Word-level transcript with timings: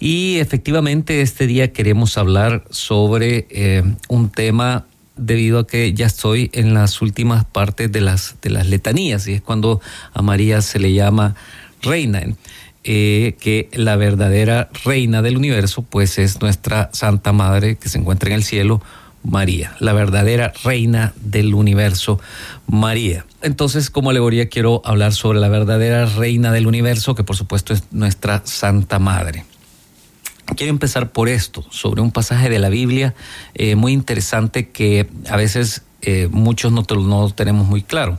Y 0.00 0.38
efectivamente 0.38 1.20
este 1.20 1.46
día 1.46 1.72
queremos 1.72 2.16
hablar 2.16 2.64
sobre 2.70 3.46
eh, 3.50 3.84
un 4.08 4.30
tema 4.30 4.86
debido 5.16 5.58
a 5.58 5.66
que 5.66 5.92
ya 5.92 6.06
estoy 6.06 6.50
en 6.54 6.72
las 6.72 7.02
últimas 7.02 7.44
partes 7.44 7.92
de 7.92 8.00
las, 8.00 8.36
de 8.40 8.48
las 8.48 8.66
letanías 8.66 9.28
y 9.28 9.34
es 9.34 9.42
cuando 9.42 9.82
a 10.14 10.22
María 10.22 10.62
se 10.62 10.78
le 10.78 10.94
llama 10.94 11.36
reina. 11.82 12.22
Eh, 12.82 13.36
que 13.38 13.68
la 13.74 13.96
verdadera 13.96 14.70
reina 14.86 15.20
del 15.20 15.36
universo 15.36 15.82
pues 15.82 16.18
es 16.18 16.40
nuestra 16.40 16.88
Santa 16.94 17.30
Madre 17.34 17.76
que 17.76 17.90
se 17.90 17.98
encuentra 17.98 18.30
en 18.30 18.36
el 18.36 18.42
cielo, 18.42 18.80
María, 19.22 19.76
la 19.80 19.92
verdadera 19.92 20.54
reina 20.64 21.12
del 21.20 21.54
universo, 21.54 22.20
María. 22.66 23.26
Entonces, 23.42 23.90
como 23.90 24.08
alegoría, 24.08 24.48
quiero 24.48 24.80
hablar 24.86 25.12
sobre 25.12 25.40
la 25.40 25.48
verdadera 25.48 26.06
reina 26.06 26.52
del 26.52 26.66
universo, 26.66 27.14
que 27.14 27.22
por 27.22 27.36
supuesto 27.36 27.74
es 27.74 27.84
nuestra 27.90 28.40
Santa 28.46 28.98
Madre. 28.98 29.44
Quiero 30.56 30.70
empezar 30.70 31.12
por 31.12 31.28
esto, 31.28 31.64
sobre 31.70 32.00
un 32.00 32.10
pasaje 32.10 32.48
de 32.48 32.58
la 32.58 32.68
Biblia 32.68 33.14
eh, 33.54 33.76
muy 33.76 33.92
interesante 33.92 34.68
que 34.68 35.08
a 35.28 35.36
veces 35.36 35.82
eh, 36.02 36.28
muchos 36.30 36.72
no, 36.72 36.84
no 36.88 37.30
tenemos 37.30 37.66
muy 37.66 37.82
claro. 37.82 38.18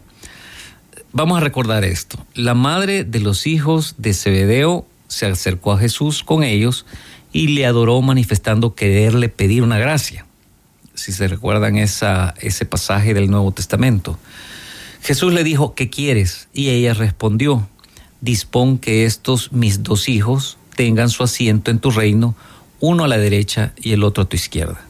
Vamos 1.14 1.38
a 1.38 1.42
recordar 1.42 1.84
esto. 1.84 2.18
La 2.34 2.54
madre 2.54 3.04
de 3.04 3.20
los 3.20 3.46
hijos 3.46 3.96
de 3.98 4.14
Zebedeo 4.14 4.86
se 5.08 5.26
acercó 5.26 5.74
a 5.74 5.78
Jesús 5.78 6.24
con 6.24 6.44
ellos 6.44 6.86
y 7.34 7.50
le 7.50 7.66
adoró 7.66 8.02
manifestando 8.02 8.76
quererle 8.76 9.28
pedir 9.28 9.62
una 9.64 9.78
gracia. 9.78 10.26
Si 10.94 11.12
se 11.12 11.28
recuerdan 11.28 11.78
esa, 11.78 12.34
ese 12.40 12.66
pasaje 12.66 13.14
del 13.14 13.30
Nuevo 13.30 13.52
Testamento. 13.52 14.18
Jesús 15.02 15.34
le 15.34 15.44
dijo, 15.44 15.74
¿qué 15.74 15.90
quieres? 15.90 16.48
Y 16.54 16.70
ella 16.70 16.94
respondió, 16.94 17.68
dispón 18.22 18.78
que 18.78 19.06
estos 19.06 19.52
mis 19.52 19.84
dos 19.84 20.08
hijos 20.08 20.58
tengan 20.76 21.10
su 21.10 21.24
asiento 21.24 21.72
en 21.72 21.80
tu 21.80 21.92
reino, 21.92 22.36
uno 22.80 23.04
a 23.04 23.08
la 23.08 23.18
derecha 23.18 23.74
y 23.78 23.92
el 23.94 24.04
otro 24.04 24.24
a 24.24 24.30
tu 24.30 24.36
izquierda. 24.36 24.82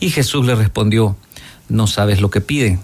Y 0.00 0.10
Jesús 0.10 0.46
le 0.46 0.54
respondió, 0.54 1.16
no 1.68 1.86
sabes 1.86 2.20
lo 2.20 2.30
que 2.30 2.40
piden. 2.40 2.80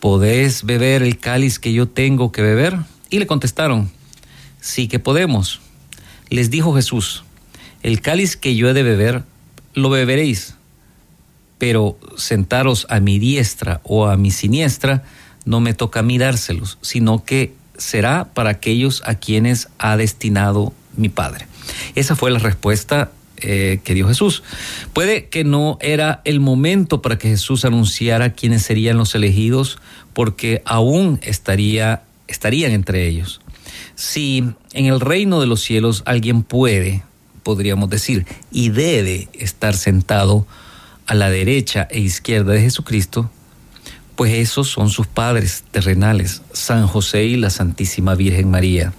¿Podés 0.00 0.64
beber 0.64 1.02
el 1.02 1.18
cáliz 1.18 1.58
que 1.58 1.72
yo 1.72 1.86
tengo 1.88 2.32
que 2.32 2.42
beber? 2.42 2.78
Y 3.10 3.18
le 3.18 3.26
contestaron, 3.26 3.90
sí 4.60 4.88
que 4.88 4.98
podemos. 4.98 5.60
Les 6.28 6.50
dijo 6.50 6.74
Jesús, 6.74 7.24
el 7.82 8.00
cáliz 8.00 8.36
que 8.36 8.56
yo 8.56 8.68
he 8.68 8.72
de 8.72 8.82
beber, 8.82 9.24
lo 9.74 9.90
beberéis, 9.90 10.54
pero 11.58 11.98
sentaros 12.16 12.86
a 12.88 13.00
mi 13.00 13.18
diestra 13.18 13.80
o 13.84 14.06
a 14.06 14.16
mi 14.16 14.30
siniestra, 14.30 15.04
no 15.44 15.60
me 15.60 15.74
toca 15.74 16.00
a 16.00 16.02
mí 16.02 16.18
dárselos, 16.18 16.78
sino 16.80 17.24
que 17.24 17.54
será 17.76 18.26
para 18.32 18.50
aquellos 18.50 19.02
a 19.06 19.14
quienes 19.14 19.68
ha 19.78 19.96
destinado 19.96 20.72
mi 21.00 21.08
Padre. 21.08 21.46
Esa 21.94 22.16
fue 22.16 22.30
la 22.30 22.38
respuesta 22.38 23.10
eh, 23.38 23.80
que 23.84 23.94
dio 23.94 24.06
Jesús. 24.06 24.42
Puede 24.92 25.26
que 25.28 25.44
no 25.44 25.78
era 25.80 26.20
el 26.24 26.40
momento 26.40 27.00
para 27.00 27.16
que 27.16 27.28
Jesús 27.28 27.64
anunciara 27.64 28.34
quiénes 28.34 28.62
serían 28.62 28.98
los 28.98 29.14
elegidos, 29.14 29.78
porque 30.12 30.62
aún 30.66 31.18
estaría, 31.22 32.02
estarían 32.28 32.72
entre 32.72 33.08
ellos. 33.08 33.40
Si 33.94 34.44
en 34.72 34.86
el 34.86 35.00
reino 35.00 35.40
de 35.40 35.46
los 35.46 35.62
cielos 35.62 36.02
alguien 36.04 36.42
puede, 36.42 37.02
podríamos 37.42 37.88
decir, 37.88 38.26
y 38.50 38.68
debe 38.68 39.28
estar 39.32 39.74
sentado 39.74 40.46
a 41.06 41.14
la 41.14 41.30
derecha 41.30 41.88
e 41.90 42.00
izquierda 42.00 42.52
de 42.52 42.60
Jesucristo, 42.60 43.30
pues 44.16 44.34
esos 44.34 44.68
son 44.68 44.90
sus 44.90 45.06
padres 45.06 45.64
terrenales, 45.70 46.42
San 46.52 46.86
José 46.86 47.24
y 47.24 47.36
la 47.36 47.48
Santísima 47.48 48.14
Virgen 48.14 48.50
María. 48.50 48.92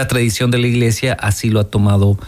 La 0.00 0.08
tradición 0.08 0.50
de 0.50 0.56
la 0.56 0.66
iglesia 0.66 1.12
así 1.12 1.50
lo 1.50 1.60
ha 1.60 1.64
tomado 1.64 2.18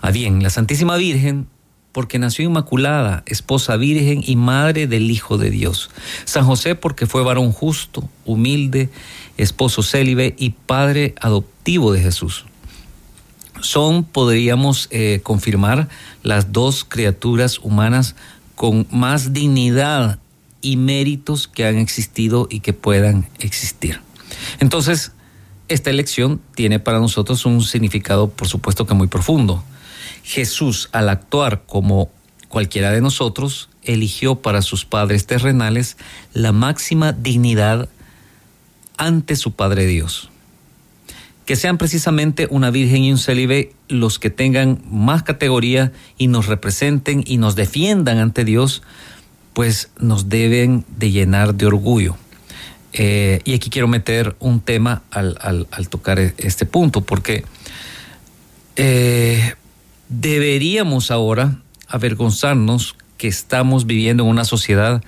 a 0.00 0.10
bien. 0.10 0.42
La 0.42 0.50
Santísima 0.50 0.96
Virgen, 0.96 1.46
porque 1.92 2.18
nació 2.18 2.46
inmaculada, 2.46 3.22
esposa 3.26 3.76
virgen 3.76 4.24
y 4.26 4.34
madre 4.34 4.88
del 4.88 5.08
Hijo 5.08 5.38
de 5.38 5.50
Dios. 5.50 5.88
San 6.24 6.44
José, 6.44 6.74
porque 6.74 7.06
fue 7.06 7.22
varón 7.22 7.52
justo, 7.52 8.08
humilde, 8.24 8.90
esposo 9.36 9.84
célibe 9.84 10.34
y 10.36 10.50
padre 10.50 11.14
adoptivo 11.20 11.92
de 11.92 12.00
Jesús. 12.00 12.44
Son, 13.60 14.02
podríamos 14.02 14.88
eh, 14.90 15.20
confirmar, 15.22 15.88
las 16.24 16.50
dos 16.50 16.82
criaturas 16.82 17.60
humanas 17.60 18.16
con 18.56 18.88
más 18.90 19.32
dignidad 19.32 20.18
y 20.60 20.76
méritos 20.76 21.46
que 21.46 21.66
han 21.66 21.76
existido 21.76 22.48
y 22.50 22.58
que 22.58 22.72
puedan 22.72 23.28
existir. 23.38 24.00
Entonces, 24.58 25.12
esta 25.72 25.90
elección 25.90 26.40
tiene 26.54 26.78
para 26.78 26.98
nosotros 26.98 27.46
un 27.46 27.62
significado, 27.62 28.28
por 28.28 28.48
supuesto 28.48 28.86
que 28.86 28.94
muy 28.94 29.08
profundo. 29.08 29.64
Jesús, 30.22 30.88
al 30.92 31.08
actuar 31.08 31.62
como 31.66 32.10
cualquiera 32.48 32.90
de 32.90 33.00
nosotros, 33.00 33.70
eligió 33.82 34.36
para 34.36 34.62
sus 34.62 34.84
padres 34.84 35.26
terrenales 35.26 35.96
la 36.32 36.52
máxima 36.52 37.12
dignidad 37.12 37.88
ante 38.96 39.36
su 39.36 39.52
Padre 39.52 39.86
Dios. 39.86 40.30
Que 41.46 41.56
sean 41.56 41.76
precisamente 41.76 42.46
una 42.50 42.70
virgen 42.70 43.02
y 43.02 43.10
un 43.10 43.18
célibe 43.18 43.72
los 43.88 44.18
que 44.18 44.30
tengan 44.30 44.80
más 44.88 45.24
categoría 45.24 45.92
y 46.16 46.28
nos 46.28 46.46
representen 46.46 47.24
y 47.26 47.38
nos 47.38 47.56
defiendan 47.56 48.18
ante 48.18 48.44
Dios, 48.44 48.82
pues 49.52 49.90
nos 49.98 50.28
deben 50.28 50.84
de 50.96 51.10
llenar 51.10 51.54
de 51.54 51.66
orgullo. 51.66 52.16
Eh, 52.92 53.40
y 53.44 53.54
aquí 53.54 53.70
quiero 53.70 53.88
meter 53.88 54.36
un 54.38 54.60
tema 54.60 55.02
al, 55.10 55.66
tocar 55.88 56.18
e, 56.18 56.34
este 56.38 56.66
punto, 56.66 57.00
porque 57.00 57.44
eh, 58.76 59.54
deberíamos 60.08 61.10
ahora 61.10 61.58
avergonzarnos 61.88 62.96
que 63.16 63.28
estamos 63.28 63.86
viviendo 63.86 64.24
en 64.24 64.30
una 64.30 64.44
sociedad 64.44 65.02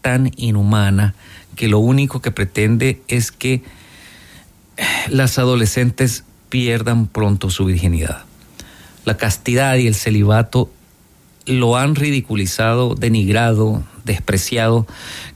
tan 0.00 0.32
inhumana 0.36 1.14
que 1.56 1.68
lo 1.68 1.78
único 1.78 2.20
que 2.20 2.32
pretende 2.32 3.02
es 3.08 3.30
que 3.30 3.62
las 5.08 5.38
adolescentes 5.38 6.24
pierdan 6.48 7.06
pronto 7.06 7.50
su 7.50 7.64
virginidad. 7.64 8.24
La 9.04 9.16
castidad 9.16 9.76
y 9.76 9.86
el 9.86 9.94
celibato 9.94 10.70
lo 11.46 11.76
han 11.76 11.94
ridiculizado, 11.94 12.94
denigrado, 12.94 13.82
despreciado, 14.04 14.86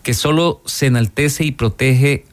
que 0.02 0.14
solo 0.14 0.62
se 0.64 0.86
enaltece 0.86 1.44
y 1.44 1.52
protege, 1.52 2.24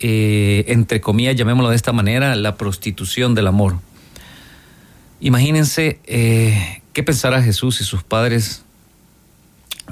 eh, 0.00 0.64
entre 0.68 1.00
comillas, 1.00 1.36
llamémoslo 1.36 1.70
de 1.70 1.76
esta 1.76 1.92
manera, 1.92 2.34
la 2.36 2.56
prostitución 2.56 3.34
del 3.34 3.46
amor. 3.46 3.78
Imagínense 5.20 6.00
eh, 6.04 6.82
qué 6.92 7.02
pensará 7.02 7.42
Jesús 7.42 7.80
y 7.80 7.84
sus 7.84 8.02
padres 8.02 8.62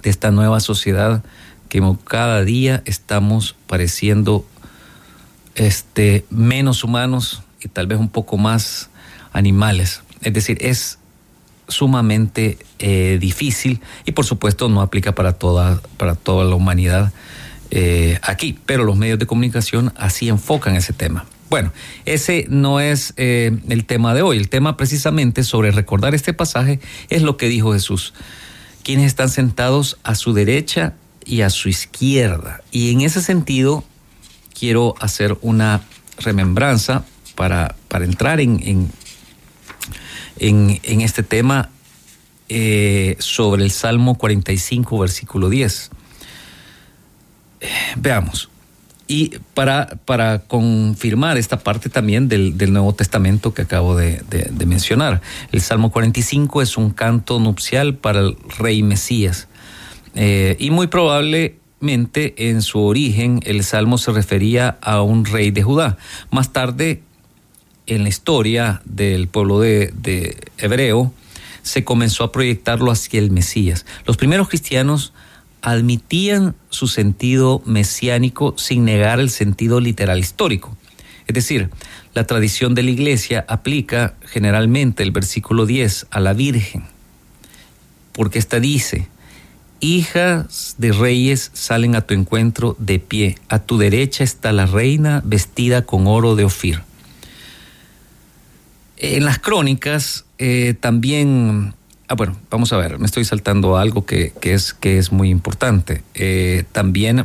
de 0.02 0.10
esta 0.10 0.30
nueva 0.30 0.60
sociedad 0.60 1.22
que 1.68 1.82
cada 2.04 2.44
día 2.44 2.82
estamos 2.84 3.56
pareciendo 3.66 4.44
este, 5.54 6.26
menos 6.28 6.84
humanos 6.84 7.42
y 7.62 7.68
tal 7.68 7.86
vez 7.86 7.98
un 7.98 8.10
poco 8.10 8.36
más 8.36 8.90
animales. 9.32 10.02
Es 10.20 10.34
decir, 10.34 10.58
es 10.60 10.98
sumamente 11.72 12.58
eh, 12.78 13.18
difícil 13.20 13.80
y 14.04 14.12
por 14.12 14.24
supuesto 14.24 14.68
no 14.68 14.80
aplica 14.80 15.14
para 15.14 15.32
toda, 15.32 15.80
para 15.96 16.14
toda 16.14 16.44
la 16.44 16.54
humanidad 16.54 17.12
eh, 17.70 18.18
aquí, 18.22 18.58
pero 18.66 18.84
los 18.84 18.96
medios 18.96 19.18
de 19.18 19.26
comunicación 19.26 19.92
así 19.96 20.28
enfocan 20.28 20.76
ese 20.76 20.92
tema. 20.92 21.24
Bueno, 21.48 21.72
ese 22.04 22.46
no 22.48 22.80
es 22.80 23.14
eh, 23.16 23.58
el 23.68 23.84
tema 23.84 24.14
de 24.14 24.22
hoy. 24.22 24.36
El 24.36 24.48
tema 24.48 24.76
precisamente 24.76 25.42
sobre 25.42 25.70
recordar 25.70 26.14
este 26.14 26.32
pasaje 26.32 26.80
es 27.08 27.22
lo 27.22 27.36
que 27.36 27.48
dijo 27.48 27.72
Jesús. 27.72 28.14
Quienes 28.82 29.06
están 29.06 29.28
sentados 29.28 29.98
a 30.02 30.14
su 30.14 30.32
derecha 30.32 30.94
y 31.24 31.42
a 31.42 31.50
su 31.50 31.68
izquierda. 31.68 32.62
Y 32.70 32.92
en 32.92 33.02
ese 33.02 33.22
sentido 33.22 33.84
quiero 34.58 34.94
hacer 35.00 35.36
una 35.40 35.82
remembranza 36.18 37.04
para, 37.34 37.74
para 37.88 38.04
entrar 38.04 38.40
en, 38.40 38.60
en, 38.62 38.90
este 40.38 41.22
tema 41.22 41.70
eh, 42.48 43.16
sobre 43.18 43.64
el 43.64 43.70
Salmo 43.70 44.16
45, 44.16 44.98
versículo 44.98 45.48
10. 45.48 45.90
Veamos, 47.96 48.50
y 49.12 49.38
para, 49.52 49.98
para 50.06 50.38
confirmar 50.38 51.36
esta 51.36 51.58
parte 51.58 51.90
también 51.90 52.28
del, 52.28 52.72
Nuevo 52.72 52.94
Testamento 52.94 53.52
que 53.52 53.62
acabo 53.62 53.94
de, 53.94 54.22
mencionar, 54.64 55.20
el 55.52 55.60
Salmo 55.60 55.92
45 55.92 56.62
es 56.62 56.78
un 56.78 56.90
canto 56.90 57.38
nupcial 57.38 57.94
para 57.94 58.20
el 58.20 58.36
rey 58.58 58.82
Mesías. 58.82 59.48
Eh, 60.14 60.56
y 60.58 60.70
muy 60.70 60.86
probablemente 60.86 62.48
en 62.48 62.62
su 62.62 62.80
origen 62.80 63.40
el 63.44 63.64
Salmo 63.64 63.98
se 63.98 64.12
refería 64.12 64.78
a 64.80 65.02
un 65.02 65.26
rey 65.26 65.50
de 65.50 65.62
Judá. 65.62 65.98
Más 66.30 66.54
tarde, 66.54 67.02
en 67.86 68.02
la 68.02 68.08
historia 68.08 68.82
del 68.84 69.28
pueblo 69.28 69.60
de, 69.60 70.36
hebreo, 70.58 71.12
se 71.62 71.84
comenzó 71.84 72.24
a 72.24 72.32
proyectarlo 72.32 72.90
hacia 72.90 73.20
el 73.20 73.30
Mesías. 73.30 73.86
Los 74.06 74.16
primeros 74.16 74.48
cristianos 74.48 75.12
admitían 75.60 76.56
su 76.70 76.88
sentido 76.88 77.62
mesiánico 77.64 78.54
sin 78.56 78.84
negar 78.84 79.20
el 79.20 79.30
sentido 79.30 79.80
literal 79.80 80.18
histórico. 80.18 80.76
Es 81.28 81.34
decir, 81.34 81.70
la 82.14 82.26
tradición 82.26 82.74
de 82.74 82.82
la 82.82 82.90
iglesia 82.90 83.44
aplica 83.48 84.14
generalmente 84.26 85.02
el 85.02 85.12
versículo 85.12 85.66
10 85.66 86.08
a 86.10 86.20
la 86.20 86.32
Virgen, 86.32 86.84
porque 88.12 88.40
ésta 88.40 88.58
dice, 88.58 89.08
hijas 89.80 90.74
de 90.78 90.92
reyes 90.92 91.50
salen 91.54 91.94
a 91.94 92.02
tu 92.02 92.14
encuentro 92.14 92.76
de 92.78 92.98
pie, 92.98 93.38
a 93.48 93.60
tu 93.60 93.78
derecha 93.78 94.24
está 94.24 94.52
la 94.52 94.66
reina 94.66 95.22
vestida 95.24 95.82
con 95.82 96.08
oro 96.08 96.34
de 96.34 96.44
Ofir. 96.44 96.82
En 99.02 99.24
las 99.24 99.40
crónicas 99.40 100.24
eh, 100.38 100.74
también 100.78 101.74
Ah, 102.08 102.14
bueno, 102.14 102.36
vamos 102.50 102.70
a 102.74 102.76
ver, 102.76 102.98
me 102.98 103.06
estoy 103.06 103.24
saltando 103.24 103.78
algo 103.78 104.04
que, 104.04 104.34
es, 104.42 104.74
que 104.74 104.98
es 104.98 105.12
muy 105.12 105.30
importante. 105.30 106.02
Eh, 106.12 106.64
también 106.70 107.24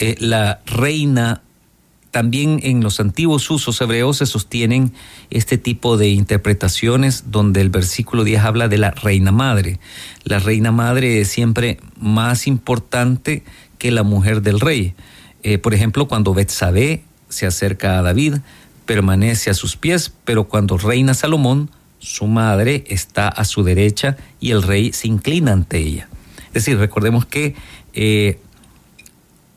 eh, 0.00 0.16
la 0.18 0.60
reina, 0.66 1.40
también 2.10 2.58
en 2.64 2.82
los 2.82 2.98
antiguos 2.98 3.48
usos 3.48 3.80
hebreos 3.80 4.16
se 4.16 4.26
sostienen 4.26 4.92
este 5.30 5.56
tipo 5.56 5.96
de 5.96 6.08
interpretaciones 6.08 7.30
donde 7.30 7.60
el 7.60 7.70
versículo 7.70 8.24
10 8.24 8.40
habla 8.42 8.66
de 8.66 8.78
la 8.78 8.90
reina 8.90 9.30
madre. 9.30 9.78
La 10.24 10.40
reina 10.40 10.72
madre 10.72 11.20
es 11.20 11.28
siempre 11.28 11.78
más 12.00 12.48
importante 12.48 13.44
que 13.78 13.92
la 13.92 14.02
mujer 14.02 14.42
del 14.42 14.58
rey. 14.58 14.94
Por 15.62 15.74
ejemplo, 15.74 16.08
cuando 16.08 16.34
Betsabé 16.34 17.04
se 17.28 17.46
acerca 17.46 18.00
a 18.00 18.02
David, 18.02 18.38
permanece 18.84 19.50
a 19.50 19.54
sus 19.54 19.76
pies, 19.76 20.12
pero 20.24 20.44
cuando 20.44 20.78
reina 20.78 21.14
Salomón, 21.14 21.70
su 21.98 22.26
madre 22.26 22.84
está 22.88 23.28
a 23.28 23.44
su 23.44 23.62
derecha 23.62 24.16
y 24.40 24.50
el 24.50 24.62
rey 24.62 24.92
se 24.92 25.08
inclina 25.08 25.52
ante 25.52 25.78
ella. 25.78 26.08
Es 26.48 26.64
decir, 26.64 26.78
recordemos 26.78 27.24
que 27.24 27.54
eh, 27.94 28.40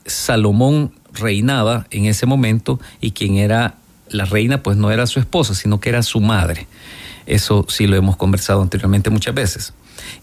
Salomón 0.05 0.93
reinaba 1.13 1.87
en 1.89 2.05
ese 2.05 2.25
momento 2.25 2.79
y 3.01 3.11
quien 3.11 3.37
era 3.37 3.75
la 4.09 4.25
reina 4.25 4.61
pues 4.61 4.77
no 4.77 4.91
era 4.91 5.07
su 5.07 5.19
esposa, 5.19 5.55
sino 5.55 5.79
que 5.79 5.89
era 5.89 6.03
su 6.03 6.21
madre. 6.21 6.67
Eso 7.25 7.65
sí 7.67 7.87
lo 7.87 7.95
hemos 7.95 8.17
conversado 8.17 8.61
anteriormente 8.61 9.09
muchas 9.09 9.33
veces. 9.33 9.73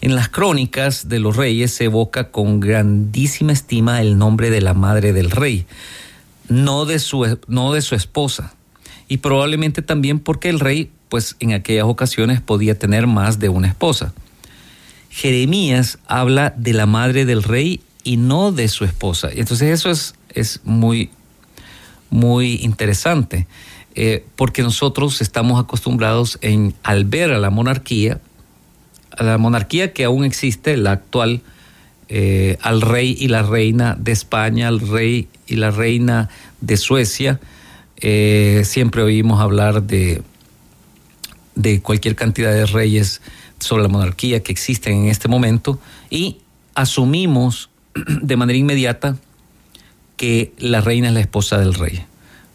En 0.01 0.15
las 0.15 0.29
crónicas 0.29 1.09
de 1.09 1.19
los 1.19 1.35
reyes 1.35 1.73
se 1.73 1.85
evoca 1.85 2.31
con 2.31 2.59
grandísima 2.59 3.51
estima 3.51 4.01
el 4.01 4.17
nombre 4.17 4.49
de 4.49 4.61
la 4.61 4.73
madre 4.73 5.13
del 5.13 5.31
rey, 5.31 5.65
no 6.47 6.85
de 6.85 6.99
su, 6.99 7.37
no 7.47 7.73
de 7.73 7.81
su 7.81 7.95
esposa. 7.95 8.53
Y 9.07 9.17
probablemente 9.17 9.81
también 9.81 10.19
porque 10.19 10.49
el 10.49 10.59
rey 10.59 10.91
pues 11.13 11.35
en 11.39 11.53
aquellas 11.53 11.85
ocasiones 11.85 12.41
podía 12.41 12.79
tener 12.79 13.05
más 13.05 13.37
de 13.37 13.47
una 13.47 13.67
esposa. 13.67 14.13
Jeremías 15.11 15.99
habla 16.07 16.55
de 16.57 16.73
la 16.73 16.87
madre 16.87 17.25
del 17.25 17.43
rey 17.43 17.81
y 18.03 18.17
no 18.17 18.51
de 18.51 18.67
su 18.67 18.83
esposa. 18.83 19.29
Entonces 19.31 19.69
eso 19.69 19.91
es, 19.91 20.15
es 20.33 20.61
muy, 20.63 21.11
muy 22.09 22.55
interesante, 22.63 23.45
eh, 23.93 24.25
porque 24.35 24.63
nosotros 24.63 25.21
estamos 25.21 25.63
acostumbrados 25.63 26.39
en, 26.41 26.73
al 26.81 27.05
ver 27.05 27.31
a 27.31 27.37
la 27.37 27.51
monarquía, 27.51 28.19
a 29.15 29.23
la 29.23 29.37
monarquía 29.37 29.93
que 29.93 30.05
aún 30.05 30.25
existe, 30.25 30.77
la 30.77 30.93
actual, 30.93 31.41
eh, 32.09 32.57
al 32.61 32.81
rey 32.81 33.15
y 33.19 33.27
la 33.27 33.43
reina 33.43 33.95
de 33.99 34.13
España, 34.13 34.67
al 34.67 34.79
rey 34.79 35.27
y 35.45 35.57
la 35.57 35.69
reina 35.69 36.29
de 36.59 36.75
Suecia, 36.75 37.39
eh, 37.97 38.63
siempre 38.65 39.01
oímos 39.01 39.41
hablar 39.41 39.83
de 39.83 40.23
de 41.55 41.81
cualquier 41.81 42.15
cantidad 42.15 42.51
de 42.51 42.65
reyes 42.65 43.21
sobre 43.59 43.83
la 43.83 43.89
monarquía 43.89 44.41
que 44.41 44.51
existen 44.51 45.03
en 45.03 45.05
este 45.07 45.27
momento 45.27 45.79
y 46.09 46.37
asumimos 46.75 47.69
de 48.21 48.37
manera 48.37 48.57
inmediata 48.57 49.17
que 50.17 50.53
la 50.57 50.81
reina 50.81 51.07
es 51.07 51.13
la 51.13 51.19
esposa 51.19 51.57
del 51.57 51.73
rey. 51.73 52.03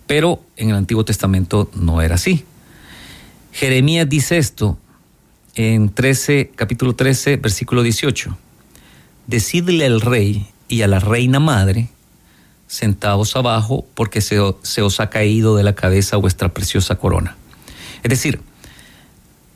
Pero 0.07 0.43
en 0.57 0.71
el 0.71 0.77
Antiguo 0.77 1.05
Testamento 1.05 1.71
no 1.75 2.01
era 2.01 2.15
así. 2.15 2.45
Jeremías 3.53 4.09
dice 4.09 4.39
esto 4.39 4.79
en 5.55 5.91
13, 5.91 6.53
capítulo 6.55 6.95
13, 6.95 7.37
versículo 7.37 7.83
18. 7.83 8.37
Decidle 9.27 9.85
al 9.85 10.01
rey 10.01 10.47
y 10.69 10.83
a 10.83 10.87
la 10.87 11.01
reina 11.01 11.41
madre, 11.41 11.89
sentados 12.69 13.35
abajo, 13.35 13.85
porque 13.95 14.21
se, 14.21 14.39
os 14.39 15.01
ha 15.01 15.11
caído 15.11 15.57
de 15.57 15.65
la 15.65 15.75
cabeza 15.75 16.17
vuestra 16.17 16.55
preciosa 16.55 16.95
corona. 16.97 17.37
Es 18.05 18.11
decir, 18.11 18.41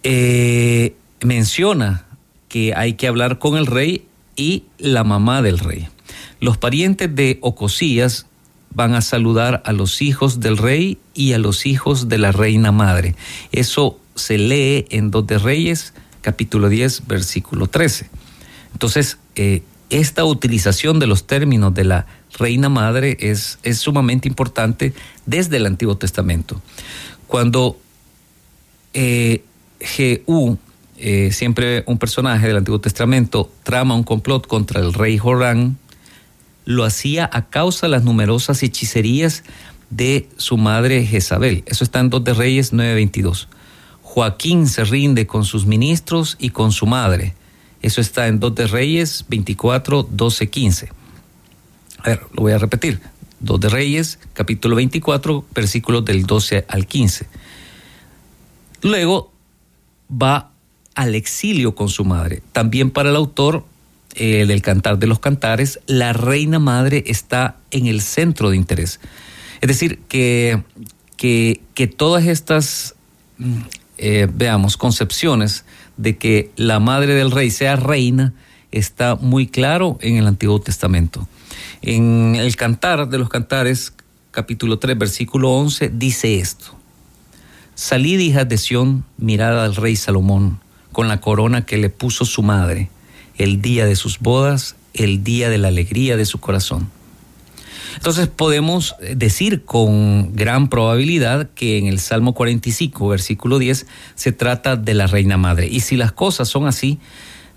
eh, 0.03 0.97
menciona 1.21 2.07
que 2.49 2.75
hay 2.75 2.95
que 2.95 3.07
hablar 3.07 3.39
con 3.39 3.57
el 3.57 3.67
rey 3.67 4.07
y 4.35 4.65
la 4.79 5.05
mamá 5.05 5.43
del 5.43 5.59
rey. 5.59 5.89
Los 6.41 6.59
parientes 6.59 7.15
de 7.15 7.39
Ocosías 7.41 8.27
van 8.75 8.95
a 8.95 9.03
saludar 9.03 9.63
a 9.65 9.73
los 9.73 10.03
hijos 10.03 10.41
del 10.41 10.57
rey 10.57 10.99
y 11.15 11.35
a 11.35 11.39
los 11.39 11.67
hijos 11.67 12.09
de 12.09 12.19
la 12.19 12.33
reina 12.33 12.73
madre. 12.73 13.15
Eso 13.53 14.01
se 14.15 14.39
lee 14.39 14.87
en 14.91 15.11
Dos 15.11 15.27
de 15.27 15.39
Reyes, 15.39 15.95
capítulo 16.23 16.69
10, 16.69 17.07
versículo 17.07 17.67
13. 17.67 18.09
Entonces, 18.73 19.19
eh, 19.37 19.63
esta 19.91 20.25
utilización 20.25 20.99
de 20.99 21.07
los 21.07 21.27
términos 21.27 21.75
de 21.75 21.85
la 21.85 22.07
reina 22.39 22.69
madre 22.69 23.17
es, 23.21 23.59
es 23.63 23.79
sumamente 23.79 24.29
importante 24.29 24.95
desde 25.27 25.59
el 25.59 25.67
Antiguo 25.67 25.97
Testamento. 25.97 26.61
Cuando 27.27 27.79
eh, 28.95 29.43
Jehú, 29.81 30.59
eh, 30.99 31.31
siempre 31.33 31.83
un 31.87 31.99
personaje 31.99 32.47
del 32.47 32.59
Antiguo 32.59 32.81
Testamento, 32.81 33.51
trama 33.63 33.95
un 33.95 34.05
complot 34.05 34.47
contra 34.47 34.81
el 34.81 34.93
rey 34.93 35.19
Jorán, 35.19 35.79
lo 36.65 36.85
hacía 36.85 37.29
a 37.33 37.49
causa 37.49 37.87
de 37.87 37.91
las 37.91 38.05
numerosas 38.05 38.63
hechicerías 38.63 39.43
de 39.91 40.29
su 40.37 40.57
madre 40.57 41.05
Jezabel. 41.05 41.65
Eso 41.67 41.85
está 41.85 42.01
en 42.01 42.11
2 42.11 42.25
de 42.25 42.35
Reyes 42.35 42.73
9:22. 42.73 43.49
Joaquín 44.03 44.69
se 44.69 44.85
rinde 44.85 45.27
con 45.27 45.45
sus 45.45 45.67
ministros 45.67 46.37
y 46.39 46.51
con 46.51 46.73
su 46.73 46.87
madre. 46.87 47.35
Eso 47.81 48.01
está 48.01 48.29
en 48.29 48.39
2 48.39 48.55
de 48.55 48.67
Reyes 48.67 49.25
24, 49.29 50.07
12, 50.11 50.51
15. 50.51 51.02
A 52.03 52.09
ver, 52.09 52.23
lo 52.33 52.43
voy 52.43 52.53
a 52.53 52.59
repetir. 52.59 53.01
2 53.41 53.61
de 53.61 53.69
Reyes, 53.69 54.19
capítulo 54.35 54.77
24, 54.77 55.45
versículos 55.55 56.05
del 56.05 56.25
12 56.27 56.65
al 56.69 56.87
15. 56.87 57.27
Luego 58.83 59.33
va 60.11 60.51
al 60.95 61.15
exilio 61.15 61.75
con 61.75 61.89
su 61.89 62.05
madre. 62.05 62.43
También 62.53 62.91
para 62.91 63.11
el 63.11 63.17
autor 63.17 63.65
eh, 64.15 64.47
del 64.47 64.63
Cantar 64.63 64.99
de 64.99 65.07
los 65.07 65.21
Cantares, 65.21 65.81
la 65.87 66.13
reina 66.13 66.59
madre 66.59 67.05
está 67.07 67.57
en 67.71 67.87
el 67.87 68.01
centro 68.01 68.51
de 68.51 68.57
interés. 68.57 69.01
Es 69.61 69.69
decir, 69.69 70.01
que, 70.09 70.63
que, 71.17 71.87
todas 71.97 72.27
estas, 72.27 72.97
mm, 73.39 73.61
eh, 73.99 74.29
veamos, 74.33 74.77
concepciones 74.77 75.65
de 75.97 76.17
que 76.17 76.51
la 76.57 76.81
madre 76.81 77.15
del 77.15 77.31
rey 77.31 77.51
sea 77.51 77.77
reina, 77.77 78.35
está 78.73 79.15
muy 79.15 79.47
claro 79.47 79.99
en 80.01 80.17
el 80.17 80.27
Antiguo 80.27 80.61
Testamento. 80.61 81.29
En 81.85 82.37
el 82.37 82.55
Cantar 82.55 83.09
de 83.09 83.19
los 83.19 83.29
Cantares, 83.29 83.93
capítulo 84.31 84.79
3, 84.79 84.97
versículo 84.97 85.51
11, 85.51 85.91
dice 85.93 86.39
esto. 86.39 86.77
Salid, 87.75 88.21
hijas 88.21 88.49
de 88.49 88.57
Sión, 88.57 89.05
mirad 89.17 89.61
al 89.61 89.75
rey 89.75 89.97
Salomón, 89.97 90.61
con 90.93 91.09
la 91.09 91.21
corona 91.21 91.67
que 91.67 91.79
le 91.79 91.91
puso 91.91 92.25
su 92.25 92.45
madre, 92.45 92.89
el 93.37 93.61
día 93.61 93.85
de 93.85 93.97
sus 93.97 94.21
bodas, 94.21 94.77
el 94.95 95.25
día 95.25 95.51
de 95.51 95.59
la 95.59 95.69
alegría 95.69 96.17
de 96.17 96.25
su 96.25 96.39
corazón. 96.39 96.89
Entonces 97.97 98.29
podemos 98.29 98.95
decir 99.17 99.65
con 99.65 100.37
gran 100.37 100.69
probabilidad 100.69 101.51
que 101.51 101.79
en 101.79 101.89
el 101.89 101.99
Salmo 101.99 102.33
45, 102.33 103.09
versículo 103.09 103.59
10, 103.59 103.89
se 104.15 104.31
trata 104.31 104.77
de 104.77 104.95
la 104.95 105.09
Reina 105.09 105.37
Madre. 105.37 105.67
Y 105.67 105.81
si 105.81 105.97
las 105.97 106.13
cosas 106.13 106.49
son 106.49 106.69
así, 106.69 107.01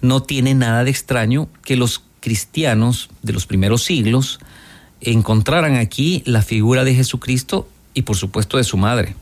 no 0.01 0.23
tiene 0.23 0.55
nada 0.55 0.83
de 0.83 0.89
extraño 0.89 1.47
que 1.63 1.75
los 1.75 2.01
cristianos 2.25 3.11
de 3.21 3.33
los 3.33 3.45
primeros 3.45 3.83
siglos 3.83 4.39
encontraran 4.99 5.75
aquí 5.75 6.23
la 6.25 6.41
figura 6.41 6.83
de 6.83 6.95
Jesucristo 6.95 7.69
y 7.93 8.01
por 8.01 8.15
supuesto 8.17 8.57
de 8.57 8.63
su 8.63 8.77
madre. 8.77 9.15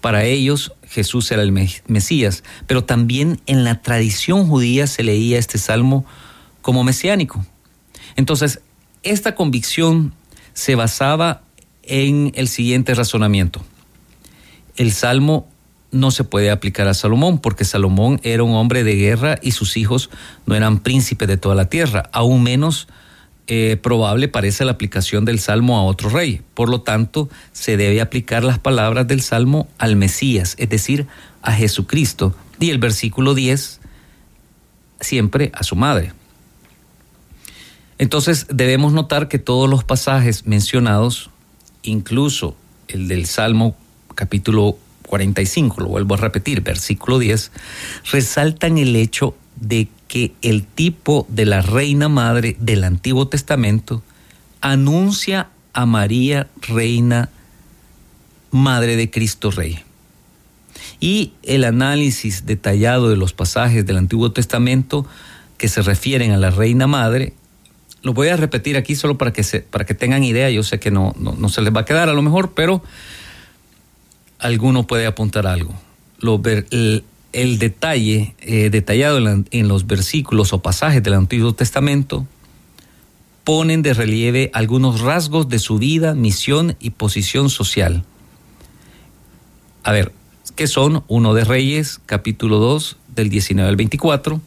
Para 0.00 0.24
ellos 0.24 0.72
Jesús 0.88 1.30
era 1.30 1.42
el 1.42 1.52
Mesías, 1.52 2.42
pero 2.66 2.82
también 2.82 3.40
en 3.46 3.62
la 3.62 3.80
tradición 3.80 4.48
judía 4.48 4.88
se 4.88 5.04
leía 5.04 5.38
este 5.38 5.56
salmo 5.56 6.04
como 6.62 6.82
mesiánico. 6.82 7.46
Entonces, 8.16 8.58
esta 9.04 9.36
convicción 9.36 10.12
se 10.52 10.74
basaba 10.74 11.42
en 11.84 12.32
el 12.34 12.48
siguiente 12.48 12.92
razonamiento. 12.96 13.62
El 14.74 14.90
Salmo 14.90 15.48
no 15.92 16.10
se 16.10 16.24
puede 16.24 16.50
aplicar 16.50 16.88
a 16.88 16.94
Salomón 16.94 17.38
porque 17.38 17.64
Salomón 17.64 18.18
era 18.24 18.42
un 18.42 18.54
hombre 18.54 18.82
de 18.82 18.96
guerra 18.96 19.38
y 19.40 19.52
sus 19.52 19.76
hijos 19.76 20.10
no 20.46 20.56
eran 20.56 20.80
príncipes 20.80 21.28
de 21.28 21.36
toda 21.36 21.54
la 21.54 21.68
tierra, 21.68 22.08
aún 22.12 22.42
menos 22.42 22.88
eh, 23.46 23.76
probable 23.76 24.28
parece 24.28 24.64
la 24.64 24.72
aplicación 24.72 25.24
del 25.24 25.38
Salmo 25.38 25.76
a 25.76 25.82
otro 25.82 26.08
rey. 26.08 26.42
Por 26.54 26.68
lo 26.68 26.80
tanto, 26.80 27.28
se 27.52 27.76
debe 27.76 28.00
aplicar 28.00 28.44
las 28.44 28.58
palabras 28.58 29.06
del 29.06 29.20
Salmo 29.20 29.68
al 29.78 29.96
Mesías, 29.96 30.54
es 30.58 30.70
decir, 30.70 31.06
a 31.42 31.52
Jesucristo, 31.52 32.34
y 32.58 32.70
el 32.70 32.78
versículo 32.78 33.34
10 33.34 33.80
siempre 35.00 35.50
a 35.54 35.64
su 35.64 35.76
madre. 35.76 36.12
Entonces 37.98 38.46
debemos 38.48 38.92
notar 38.92 39.28
que 39.28 39.38
todos 39.38 39.68
los 39.68 39.84
pasajes 39.84 40.46
mencionados, 40.46 41.30
incluso 41.82 42.56
el 42.88 43.08
del 43.08 43.26
Salmo 43.26 43.76
capítulo 44.14 44.78
45, 45.12 45.82
lo 45.82 45.88
vuelvo 45.88 46.14
a 46.14 46.16
repetir, 46.16 46.62
versículo 46.62 47.18
10, 47.18 47.52
resaltan 48.12 48.78
el 48.78 48.96
hecho 48.96 49.36
de 49.56 49.88
que 50.08 50.32
el 50.40 50.64
tipo 50.64 51.26
de 51.28 51.44
la 51.44 51.60
reina 51.60 52.08
madre 52.08 52.56
del 52.58 52.82
Antiguo 52.82 53.28
Testamento 53.28 54.02
anuncia 54.62 55.50
a 55.74 55.84
María 55.84 56.48
reina 56.62 57.28
madre 58.50 58.96
de 58.96 59.10
Cristo 59.10 59.50
Rey. 59.50 59.80
Y 60.98 61.34
el 61.42 61.64
análisis 61.64 62.46
detallado 62.46 63.10
de 63.10 63.18
los 63.18 63.34
pasajes 63.34 63.84
del 63.84 63.98
Antiguo 63.98 64.32
Testamento 64.32 65.04
que 65.58 65.68
se 65.68 65.82
refieren 65.82 66.30
a 66.30 66.38
la 66.38 66.50
reina 66.50 66.86
madre, 66.86 67.34
lo 68.00 68.14
voy 68.14 68.28
a 68.28 68.36
repetir 68.38 68.78
aquí 68.78 68.94
solo 68.94 69.18
para 69.18 69.34
que, 69.34 69.42
se, 69.42 69.60
para 69.60 69.84
que 69.84 69.92
tengan 69.92 70.24
idea, 70.24 70.48
yo 70.48 70.62
sé 70.62 70.80
que 70.80 70.90
no, 70.90 71.14
no, 71.18 71.48
se 71.50 71.60
les 71.60 71.74
va 71.74 71.82
a 71.82 71.84
quedar 71.84 72.08
a 72.08 72.14
lo 72.14 72.22
mejor, 72.22 72.54
pero 72.54 72.82
alguno 74.42 74.86
puede 74.86 75.06
apuntar 75.06 75.46
algo. 75.46 75.72
El, 77.32 77.58
detalle 77.58 78.34
eh, 78.40 78.68
detallado 78.68 79.18
en, 79.18 79.68
los 79.68 79.86
versículos 79.86 80.52
o 80.52 80.60
pasajes 80.60 81.02
del 81.02 81.14
Antiguo 81.14 81.54
Testamento 81.54 82.26
ponen 83.44 83.82
de 83.82 83.94
relieve 83.94 84.50
algunos 84.52 85.00
rasgos 85.00 85.48
de 85.48 85.58
su 85.58 85.78
vida, 85.78 86.14
misión 86.14 86.76
y 86.78 86.90
posición 86.90 87.48
social. 87.50 88.04
A 89.84 89.92
ver, 89.92 90.12
¿qué 90.54 90.66
son? 90.66 91.04
Uno 91.08 91.34
de 91.34 91.44
Reyes, 91.44 92.00
capítulo 92.04 92.58
2, 92.58 92.96
del 93.14 93.30
19 93.30 93.68
al 93.68 93.76
24, 93.76 94.40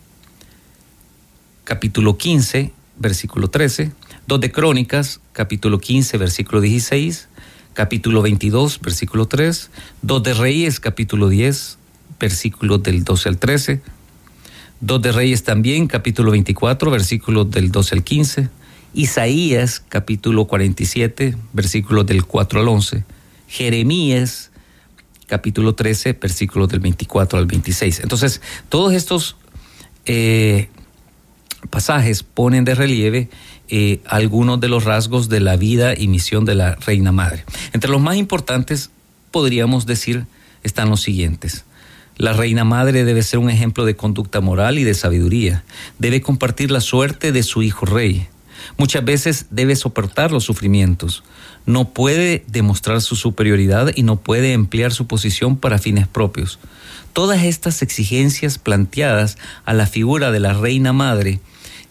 capítulo 1.64 2.18
15, 2.18 2.72
versículo 2.98 3.50
13, 3.50 3.92
dos 4.28 4.40
de 4.40 4.52
Crónicas, 4.52 5.20
capítulo 5.34 5.80
15, 5.80 6.18
versículo 6.18 6.62
16, 6.62 7.28
capítulo 7.76 8.22
22, 8.24 8.80
versículo 8.80 9.28
3, 9.28 9.70
dos 10.02 10.24
de 10.24 10.34
Reyes, 10.34 10.80
capítulo 10.80 11.28
10, 11.30 11.78
versículos 12.20 12.82
del 12.82 13.04
12 13.04 13.30
al 13.30 13.38
13. 13.38 13.82
Dos 14.80 15.02
de 15.02 15.12
Reyes 15.12 15.44
también, 15.44 15.88
capítulo 15.88 16.32
24, 16.32 16.90
versículos 16.90 17.52
del 17.52 17.72
12 17.72 17.96
al 17.96 18.04
15. 18.04 18.50
Isaías, 18.94 19.84
capítulo 19.88 20.46
47, 20.46 21.36
versículos 21.54 22.06
del 22.06 22.26
4 22.26 22.62
al 22.62 22.68
11. 22.70 23.04
Jeremías, 23.48 24.52
capítulo 25.28 25.76
13, 25.76 26.14
versículos 26.14 26.70
del 26.70 26.80
24 26.80 27.38
al 27.38 27.46
26. 27.46 28.00
Entonces, 28.00 28.42
todos 28.70 28.94
estos 28.94 29.36
eh, 30.06 30.70
pasajes 31.70 32.24
ponen 32.24 32.66
de 32.66 32.76
relieve 32.76 33.30
eh, 33.68 34.02
algunos 34.06 34.60
de 34.60 34.68
los 34.68 34.84
rasgos 34.84 35.30
de 35.30 35.40
la 35.40 35.56
vida 35.56 35.94
y 35.98 36.08
misión 36.08 36.46
de 36.46 36.56
la 36.56 36.76
Reina 36.76 37.12
Madre. 37.12 37.46
Entre 37.74 37.90
los 37.90 38.02
más 38.02 38.16
importantes, 38.18 38.92
podríamos 39.32 39.86
decir, 39.86 40.26
están 40.64 40.90
los 40.90 41.02
siguientes. 41.02 41.66
La 42.18 42.32
reina 42.32 42.64
madre 42.64 43.04
debe 43.04 43.24
ser 43.24 43.40
un 43.40 43.50
ejemplo 43.50 43.84
de 43.84 43.98
conducta 43.98 44.40
moral 44.40 44.80
y 44.80 44.86
de 44.86 44.94
sabiduría. 44.94 45.66
Debe 46.00 46.22
compartir 46.22 46.72
la 46.72 46.80
suerte 46.80 47.34
de 47.34 47.44
su 47.44 47.62
hijo 47.62 47.86
rey. 47.86 48.28
Muchas 48.78 49.04
veces 49.04 49.48
debe 49.50 49.76
soportar 49.76 50.32
los 50.32 50.46
sufrimientos. 50.46 51.24
No 51.66 51.90
puede 51.90 52.46
demostrar 52.48 53.02
su 53.02 53.18
superioridad 53.18 53.92
y 53.94 54.04
no 54.04 54.16
puede 54.16 54.54
emplear 54.54 54.94
su 54.94 55.08
posición 55.08 55.58
para 55.58 55.78
fines 55.78 56.08
propios. 56.08 56.60
Todas 57.12 57.44
estas 57.44 57.82
exigencias 57.82 58.58
planteadas 58.58 59.38
a 59.66 59.74
la 59.74 59.86
figura 59.86 60.32
de 60.32 60.40
la 60.40 60.54
reina 60.54 60.94
madre 60.94 61.42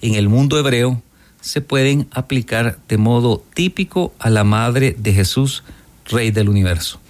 en 0.01 0.15
el 0.15 0.29
mundo 0.29 0.59
hebreo 0.59 1.03
se 1.41 1.61
pueden 1.61 2.09
aplicar 2.11 2.79
de 2.89 2.97
modo 2.97 3.45
típico 3.55 4.15
a 4.19 4.31
la 4.31 4.45
madre 4.45 4.97
de 4.99 5.13
Jesús, 5.13 5.63
rey 6.07 6.31
del 6.31 6.49
universo. 6.49 7.01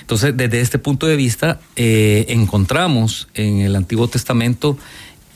Entonces, 0.00 0.36
desde 0.36 0.60
este 0.60 0.78
punto 0.78 1.06
de 1.06 1.16
vista, 1.16 1.60
eh, 1.76 2.26
encontramos 2.28 3.28
en 3.34 3.60
el 3.60 3.76
Antiguo 3.76 4.08
Testamento 4.08 4.78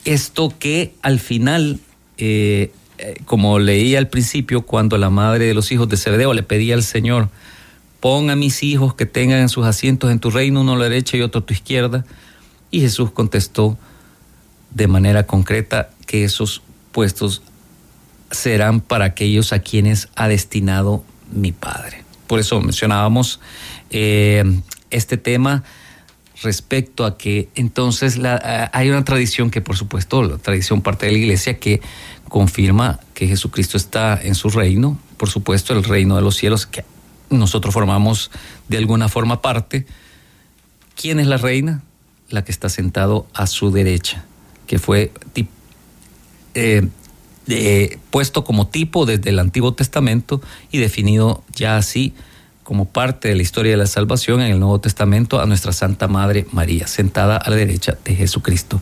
esto 0.05 0.53
que 0.57 0.93
al 1.01 1.19
final, 1.19 1.79
eh, 2.17 2.71
eh, 2.97 3.15
como 3.25 3.59
leía 3.59 3.99
al 3.99 4.07
principio, 4.07 4.61
cuando 4.63 4.97
la 4.97 5.09
madre 5.09 5.45
de 5.45 5.53
los 5.53 5.71
hijos 5.71 5.89
de 5.89 5.97
Zebedeo 5.97 6.33
le 6.33 6.43
pedía 6.43 6.75
al 6.75 6.83
Señor, 6.83 7.29
pon 7.99 8.29
a 8.29 8.35
mis 8.35 8.63
hijos 8.63 8.95
que 8.95 9.05
tengan 9.05 9.39
en 9.39 9.49
sus 9.49 9.65
asientos 9.65 10.11
en 10.11 10.19
tu 10.19 10.29
reino, 10.29 10.61
uno 10.61 10.73
a 10.73 10.77
la 10.77 10.83
derecha 10.85 11.17
y 11.17 11.21
otro 11.21 11.41
a 11.41 11.45
tu 11.45 11.53
izquierda, 11.53 12.05
y 12.71 12.81
Jesús 12.81 13.11
contestó 13.11 13.77
de 14.71 14.87
manera 14.87 15.27
concreta 15.27 15.89
que 16.05 16.23
esos 16.23 16.61
serán 18.31 18.81
para 18.81 19.05
aquellos 19.05 19.53
a 19.53 19.59
quienes 19.59 20.09
ha 20.15 20.27
destinado 20.27 21.03
mi 21.31 21.51
Padre. 21.51 22.03
Por 22.27 22.39
eso 22.39 22.59
mencionábamos 22.61 23.39
eh, 23.89 24.43
este 24.89 25.17
tema 25.17 25.63
respecto 26.41 27.05
a 27.05 27.17
que 27.17 27.49
entonces 27.55 28.19
eh, 28.23 28.69
hay 28.71 28.89
una 28.89 29.03
tradición 29.03 29.49
que 29.49 29.61
por 29.61 29.75
supuesto, 29.77 30.23
la 30.23 30.37
tradición 30.37 30.81
parte 30.81 31.05
de 31.05 31.13
la 31.13 31.17
iglesia 31.17 31.59
que 31.59 31.81
confirma 32.27 32.99
que 33.13 33.27
Jesucristo 33.27 33.77
está 33.77 34.19
en 34.21 34.35
su 34.35 34.49
reino, 34.49 34.99
por 35.17 35.29
supuesto 35.29 35.73
el 35.73 35.83
reino 35.83 36.15
de 36.15 36.21
los 36.21 36.35
cielos, 36.35 36.65
que 36.65 36.83
nosotros 37.29 37.73
formamos 37.73 38.31
de 38.67 38.77
alguna 38.77 39.09
forma 39.09 39.41
parte. 39.41 39.85
¿Quién 40.95 41.19
es 41.19 41.27
la 41.27 41.37
reina? 41.37 41.83
La 42.29 42.43
que 42.43 42.51
está 42.51 42.69
sentado 42.69 43.27
a 43.33 43.47
su 43.47 43.71
derecha, 43.71 44.25
que 44.65 44.79
fue 44.79 45.11
eh, 46.57 47.99
puesto 48.11 48.43
como 48.43 48.67
tipo 48.67 49.05
desde 49.05 49.29
el 49.29 49.39
Antiguo 49.39 49.73
Testamento 49.73 50.41
y 50.71 50.79
definido 50.79 51.43
ya 51.53 51.77
así 51.77 52.13
como 52.67 52.83
parte 52.83 53.29
de 53.29 53.35
la 53.35 53.43
historia 53.43 53.71
de 53.71 53.77
la 53.77 53.87
salvación 53.87 54.41
en 54.41 54.51
el 54.51 54.59
Nuevo 54.59 54.81
Testamento 54.81 55.39
a 55.39 55.45
nuestra 55.45 55.71
Santa 55.71 56.09
Madre 56.09 56.47
María, 56.51 56.85
sentada 56.85 57.37
a 57.37 57.49
la 57.49 57.55
derecha 57.55 57.97
de 58.03 58.13
Jesucristo. 58.13 58.81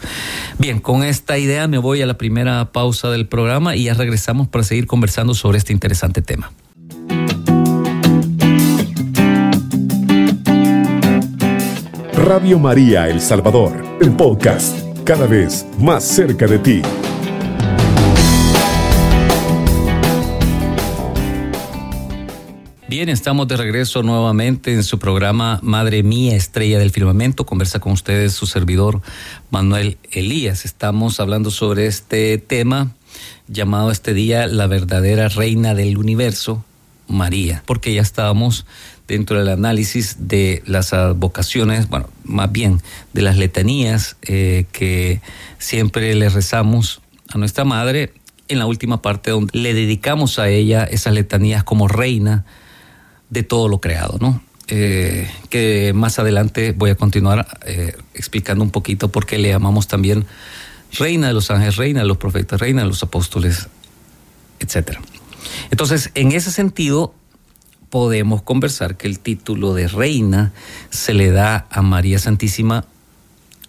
Bien, 0.57 0.79
con 0.79 1.03
esta 1.03 1.37
idea 1.37 1.67
me 1.67 1.77
voy 1.77 2.01
a 2.01 2.07
la 2.07 2.17
primera 2.17 2.71
pausa 2.71 3.11
del 3.11 3.27
programa 3.27 3.75
y 3.75 3.83
ya 3.83 3.93
regresamos 3.93 4.47
para 4.47 4.63
seguir 4.63 4.87
conversando 4.87 5.35
sobre 5.35 5.59
este 5.59 5.71
interesante 5.71 6.23
tema. 6.23 6.51
Radio 12.15 12.57
María 12.57 13.07
El 13.07 13.21
Salvador, 13.21 13.85
el 14.01 14.09
podcast, 14.13 14.79
cada 15.03 15.27
vez 15.27 15.63
más 15.77 16.03
cerca 16.03 16.47
de 16.47 16.57
ti. 16.57 16.81
Bien, 22.87 23.09
estamos 23.09 23.47
de 23.47 23.57
regreso 23.57 24.03
nuevamente 24.03 24.71
en 24.71 24.83
su 24.83 24.99
programa 24.99 25.59
Madre 25.63 26.03
Mía, 26.03 26.35
Estrella 26.35 26.77
del 26.77 26.91
Firmamento. 26.91 27.43
Conversa 27.43 27.79
con 27.79 27.93
ustedes 27.93 28.33
su 28.33 28.45
servidor 28.45 29.01
Manuel 29.49 29.97
Elías. 30.11 30.65
Estamos 30.65 31.19
hablando 31.19 31.49
sobre 31.49 31.87
este 31.87 32.37
tema 32.37 32.91
llamado 33.47 33.89
este 33.89 34.13
día 34.13 34.45
La 34.45 34.67
verdadera 34.67 35.29
Reina 35.29 35.73
del 35.73 35.97
Universo, 35.97 36.63
María, 37.07 37.63
porque 37.65 37.91
ya 37.91 38.03
estábamos 38.03 38.67
dentro 39.07 39.39
del 39.39 39.49
análisis 39.49 40.27
de 40.27 40.61
las 40.67 40.93
vocaciones, 41.15 41.89
bueno, 41.89 42.07
más 42.23 42.51
bien 42.51 42.81
de 43.13 43.23
las 43.23 43.37
letanías 43.37 44.15
eh, 44.21 44.65
que 44.71 45.21
siempre 45.57 46.13
le 46.13 46.29
rezamos 46.29 47.01
a 47.29 47.39
nuestra 47.39 47.65
Madre 47.65 48.13
en 48.47 48.59
la 48.59 48.67
última 48.67 49.01
parte 49.01 49.31
donde 49.31 49.57
le 49.57 49.73
dedicamos 49.73 50.37
a 50.37 50.49
ella 50.49 50.83
esas 50.83 51.15
letanías 51.15 51.63
como 51.63 51.87
reina 51.87 52.45
de 53.29 53.43
todo 53.43 53.67
lo 53.67 53.79
creado, 53.79 54.17
¿no? 54.19 54.41
Eh, 54.67 55.29
que 55.49 55.93
más 55.93 56.17
adelante 56.17 56.73
voy 56.75 56.89
a 56.89 56.95
continuar 56.95 57.59
eh, 57.65 57.95
explicando 58.15 58.63
un 58.63 58.71
poquito 58.71 59.09
por 59.09 59.27
qué 59.27 59.37
le 59.37 59.49
llamamos 59.49 59.87
también 59.87 60.25
reina 60.97 61.27
de 61.27 61.33
los 61.33 61.51
ángeles, 61.51 61.75
reina 61.75 62.01
de 62.01 62.07
los 62.07 62.17
profetas, 62.17 62.59
reina 62.59 62.81
de 62.81 62.87
los 62.87 63.03
apóstoles, 63.03 63.67
etc. 64.59 64.97
Entonces, 65.69 66.09
en 66.15 66.31
ese 66.31 66.51
sentido, 66.51 67.13
podemos 67.89 68.41
conversar 68.41 68.97
que 68.97 69.07
el 69.07 69.19
título 69.19 69.73
de 69.73 69.87
reina 69.87 70.51
se 70.89 71.13
le 71.13 71.31
da 71.31 71.67
a 71.69 71.81
María 71.81 72.17
Santísima, 72.17 72.85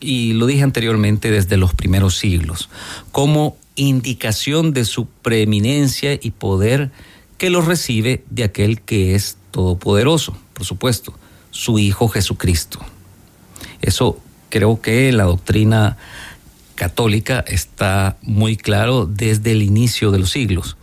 y 0.01 0.35
lo 0.35 0.47
dije 0.47 0.63
anteriormente, 0.63 1.31
desde 1.31 1.57
los 1.57 1.75
primeros 1.75 2.17
siglos, 2.17 2.69
como 3.13 3.57
indicación 3.77 4.73
de 4.73 4.85
su 4.85 5.07
preeminencia 5.07 6.19
y 6.21 6.31
poder 6.31 6.91
que 7.39 7.51
los 7.51 7.67
recibe 7.67 8.25
de 8.31 8.45
aquel 8.45 8.81
que 8.81 9.15
es 9.15 9.37
todopoderoso, 9.57 10.37
por 10.53 10.67
supuesto, 10.67 11.15
su 11.51 11.79
Hijo 11.79 12.09
Jesucristo. 12.09 12.79
Eso 13.81 14.21
creo 14.51 14.83
que 14.83 15.11
la 15.13 15.25
doctrina 15.25 15.97
católica 16.75 17.43
está 17.49 18.19
muy 18.21 18.59
claro 18.59 19.07
desde 19.07 19.53
el 19.53 19.63
inicio 19.63 20.11
de 20.11 20.19
los 20.19 20.31
siglos. 20.31 20.77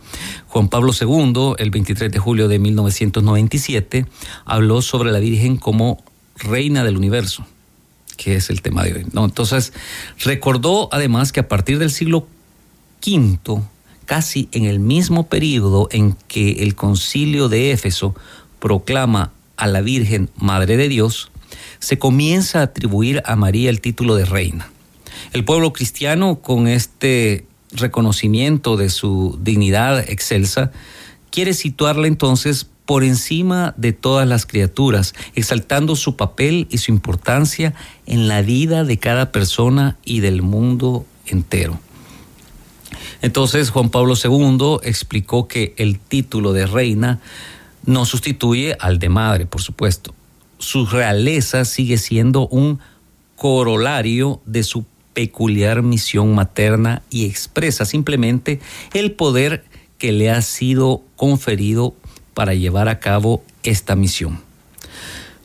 Juan 0.48 0.68
Pablo 0.68 0.90
II, 0.92 1.54
el 1.58 1.70
23 1.70 2.10
de 2.10 2.18
julio 2.18 2.48
de 2.48 2.58
1997, 2.58 4.06
habló 4.44 4.82
sobre 4.82 5.12
la 5.12 5.20
Virgen 5.20 5.56
como 5.56 6.02
reina 6.36 6.82
del 6.82 6.96
universo, 6.96 7.46
que 8.16 8.34
es 8.34 8.50
el 8.50 8.60
tema 8.60 8.82
de 8.82 8.94
hoy. 8.94 9.06
¿no? 9.12 9.24
Entonces, 9.24 9.72
recordó 10.18 10.88
además 10.90 11.30
que 11.30 11.38
a 11.38 11.48
partir 11.48 11.78
del 11.78 11.92
siglo 11.92 12.26
V, 13.06 13.62
casi 14.04 14.48
en 14.52 14.64
el 14.64 14.80
mismo 14.80 15.28
periodo 15.28 15.88
en 15.90 16.16
que 16.28 16.62
el 16.64 16.74
concilio 16.74 17.48
de 17.48 17.72
Éfeso 17.72 18.14
proclama 18.64 19.30
a 19.58 19.66
la 19.66 19.82
Virgen 19.82 20.30
Madre 20.36 20.78
de 20.78 20.88
Dios, 20.88 21.30
se 21.80 21.98
comienza 21.98 22.60
a 22.60 22.62
atribuir 22.62 23.22
a 23.26 23.36
María 23.36 23.68
el 23.68 23.82
título 23.82 24.14
de 24.14 24.24
reina. 24.24 24.70
El 25.34 25.44
pueblo 25.44 25.74
cristiano, 25.74 26.36
con 26.36 26.66
este 26.66 27.44
reconocimiento 27.72 28.78
de 28.78 28.88
su 28.88 29.38
dignidad 29.42 29.98
excelsa, 30.08 30.72
quiere 31.28 31.52
situarla 31.52 32.06
entonces 32.06 32.66
por 32.86 33.04
encima 33.04 33.74
de 33.76 33.92
todas 33.92 34.26
las 34.26 34.46
criaturas, 34.46 35.14
exaltando 35.34 35.94
su 35.94 36.16
papel 36.16 36.66
y 36.70 36.78
su 36.78 36.90
importancia 36.90 37.74
en 38.06 38.28
la 38.28 38.40
vida 38.40 38.84
de 38.84 38.96
cada 38.96 39.30
persona 39.30 39.98
y 40.06 40.20
del 40.20 40.40
mundo 40.40 41.04
entero. 41.26 41.78
Entonces 43.20 43.68
Juan 43.68 43.90
Pablo 43.90 44.14
II 44.16 44.78
explicó 44.84 45.48
que 45.48 45.74
el 45.76 45.98
título 45.98 46.54
de 46.54 46.64
reina 46.66 47.20
no 47.86 48.04
sustituye 48.04 48.76
al 48.80 48.98
de 48.98 49.08
madre, 49.08 49.46
por 49.46 49.60
supuesto. 49.62 50.14
Su 50.58 50.86
realeza 50.86 51.64
sigue 51.64 51.98
siendo 51.98 52.48
un 52.48 52.78
corolario 53.36 54.40
de 54.46 54.62
su 54.62 54.84
peculiar 55.12 55.82
misión 55.82 56.34
materna 56.34 57.02
y 57.10 57.26
expresa 57.26 57.84
simplemente 57.84 58.60
el 58.92 59.12
poder 59.12 59.64
que 59.98 60.12
le 60.12 60.30
ha 60.30 60.42
sido 60.42 61.02
conferido 61.16 61.94
para 62.34 62.54
llevar 62.54 62.88
a 62.88 62.98
cabo 62.98 63.44
esta 63.62 63.94
misión. 63.96 64.40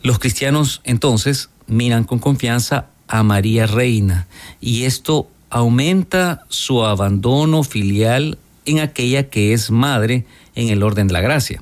Los 0.02 0.20
cristianos 0.20 0.82
entonces 0.84 1.50
miran 1.68 2.04
con 2.04 2.20
confianza 2.20 2.88
a 3.08 3.24
María 3.24 3.68
Reina 3.68 4.28
y 4.60 4.84
esto 4.84 5.28
aumenta 5.50 6.46
su 6.50 6.84
abandono 6.84 7.64
filial 7.64 8.38
en 8.66 8.80
aquella 8.80 9.30
que 9.30 9.54
es 9.54 9.72
madre 9.72 10.26
en 10.56 10.70
el 10.70 10.84
orden 10.84 11.08
de 11.08 11.14
la 11.14 11.22
gracia. 11.22 11.62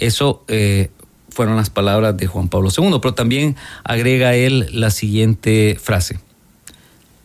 Eso 0.00 0.44
eh, 0.48 0.90
fueron 1.28 1.56
las 1.56 1.70
palabras 1.70 2.16
de 2.16 2.26
Juan 2.26 2.48
Pablo 2.48 2.70
II, 2.76 2.98
pero 3.00 3.14
también 3.14 3.56
agrega 3.84 4.34
él 4.34 4.66
la 4.72 4.90
siguiente 4.90 5.78
frase. 5.80 6.18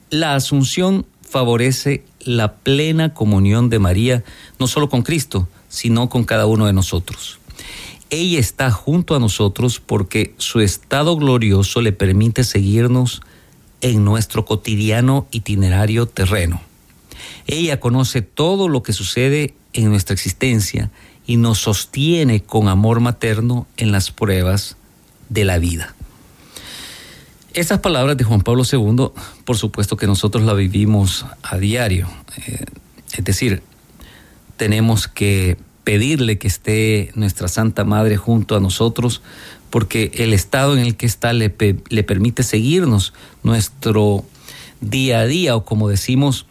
La 0.09 0.35
asunción 0.35 1.05
favorece 1.21 2.03
la 2.19 2.53
plena 2.53 3.13
comunión 3.13 3.69
de 3.69 3.79
María, 3.79 4.23
no 4.59 4.67
solo 4.67 4.89
con 4.89 5.01
Cristo, 5.01 5.47
sino 5.69 6.09
con 6.09 6.23
cada 6.23 6.45
uno 6.45 6.65
de 6.67 6.73
nosotros. 6.73 7.39
Ella 8.09 8.39
está 8.39 8.69
junto 8.71 9.15
a 9.15 9.19
nosotros 9.19 9.79
porque 9.79 10.35
su 10.37 10.59
estado 10.59 11.17
glorioso 11.17 11.81
le 11.81 11.91
permite 11.91 12.43
seguirnos 12.43 13.21
en 13.81 14.05
nuestro 14.05 14.45
cotidiano 14.45 15.27
itinerario 15.31 16.05
terreno. 16.05 16.61
Ella 17.47 17.79
conoce 17.79 18.21
todo 18.21 18.69
lo 18.69 18.83
que 18.83 18.93
sucede 18.93 19.55
en 19.73 19.89
nuestra 19.89 20.13
existencia 20.13 20.91
y 21.25 21.37
nos 21.37 21.59
sostiene 21.59 22.41
con 22.41 22.67
amor 22.67 22.99
materno 22.99 23.67
en 23.77 23.91
las 23.91 24.11
pruebas 24.11 24.77
de 25.29 25.45
la 25.45 25.57
vida. 25.57 25.95
Estas 27.53 27.79
palabras 27.79 28.17
de 28.17 28.23
Juan 28.23 28.41
Pablo 28.41 28.63
II, 28.69 29.11
por 29.45 29.57
supuesto 29.57 29.95
que 29.95 30.07
nosotros 30.07 30.43
la 30.43 30.53
vivimos 30.53 31.25
a 31.41 31.57
diario. 31.57 32.09
Eh, 32.45 32.65
es 33.13 33.23
decir, 33.23 33.63
tenemos 34.57 35.07
que 35.07 35.57
pedirle 35.83 36.37
que 36.37 36.47
esté 36.47 37.11
nuestra 37.15 37.47
Santa 37.47 37.85
Madre 37.85 38.17
junto 38.17 38.55
a 38.55 38.59
nosotros 38.59 39.21
porque 39.69 40.11
el 40.15 40.33
estado 40.33 40.77
en 40.77 40.79
el 40.79 40.95
que 40.95 41.05
está 41.05 41.33
le, 41.33 41.53
le 41.89 42.03
permite 42.03 42.43
seguirnos 42.43 43.13
nuestro 43.43 44.25
día 44.81 45.19
a 45.19 45.25
día, 45.25 45.55
o 45.55 45.65
como 45.65 45.89
decimos 45.89 46.45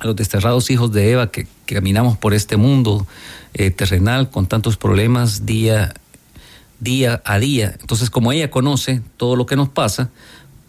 a 0.00 0.06
los 0.06 0.16
desterrados 0.16 0.70
hijos 0.70 0.92
de 0.92 1.10
Eva 1.12 1.30
que, 1.30 1.46
caminamos 1.66 2.18
por 2.18 2.34
este 2.34 2.56
mundo 2.56 3.06
eh, 3.54 3.70
terrenal 3.70 4.30
con 4.30 4.46
tantos 4.46 4.76
problemas 4.76 5.46
día, 5.46 5.94
día 6.80 7.22
a 7.24 7.38
día. 7.38 7.76
Entonces, 7.80 8.10
como 8.10 8.32
ella 8.32 8.50
conoce 8.50 9.00
todo 9.16 9.36
lo 9.36 9.46
que 9.46 9.56
nos 9.56 9.68
pasa, 9.68 10.10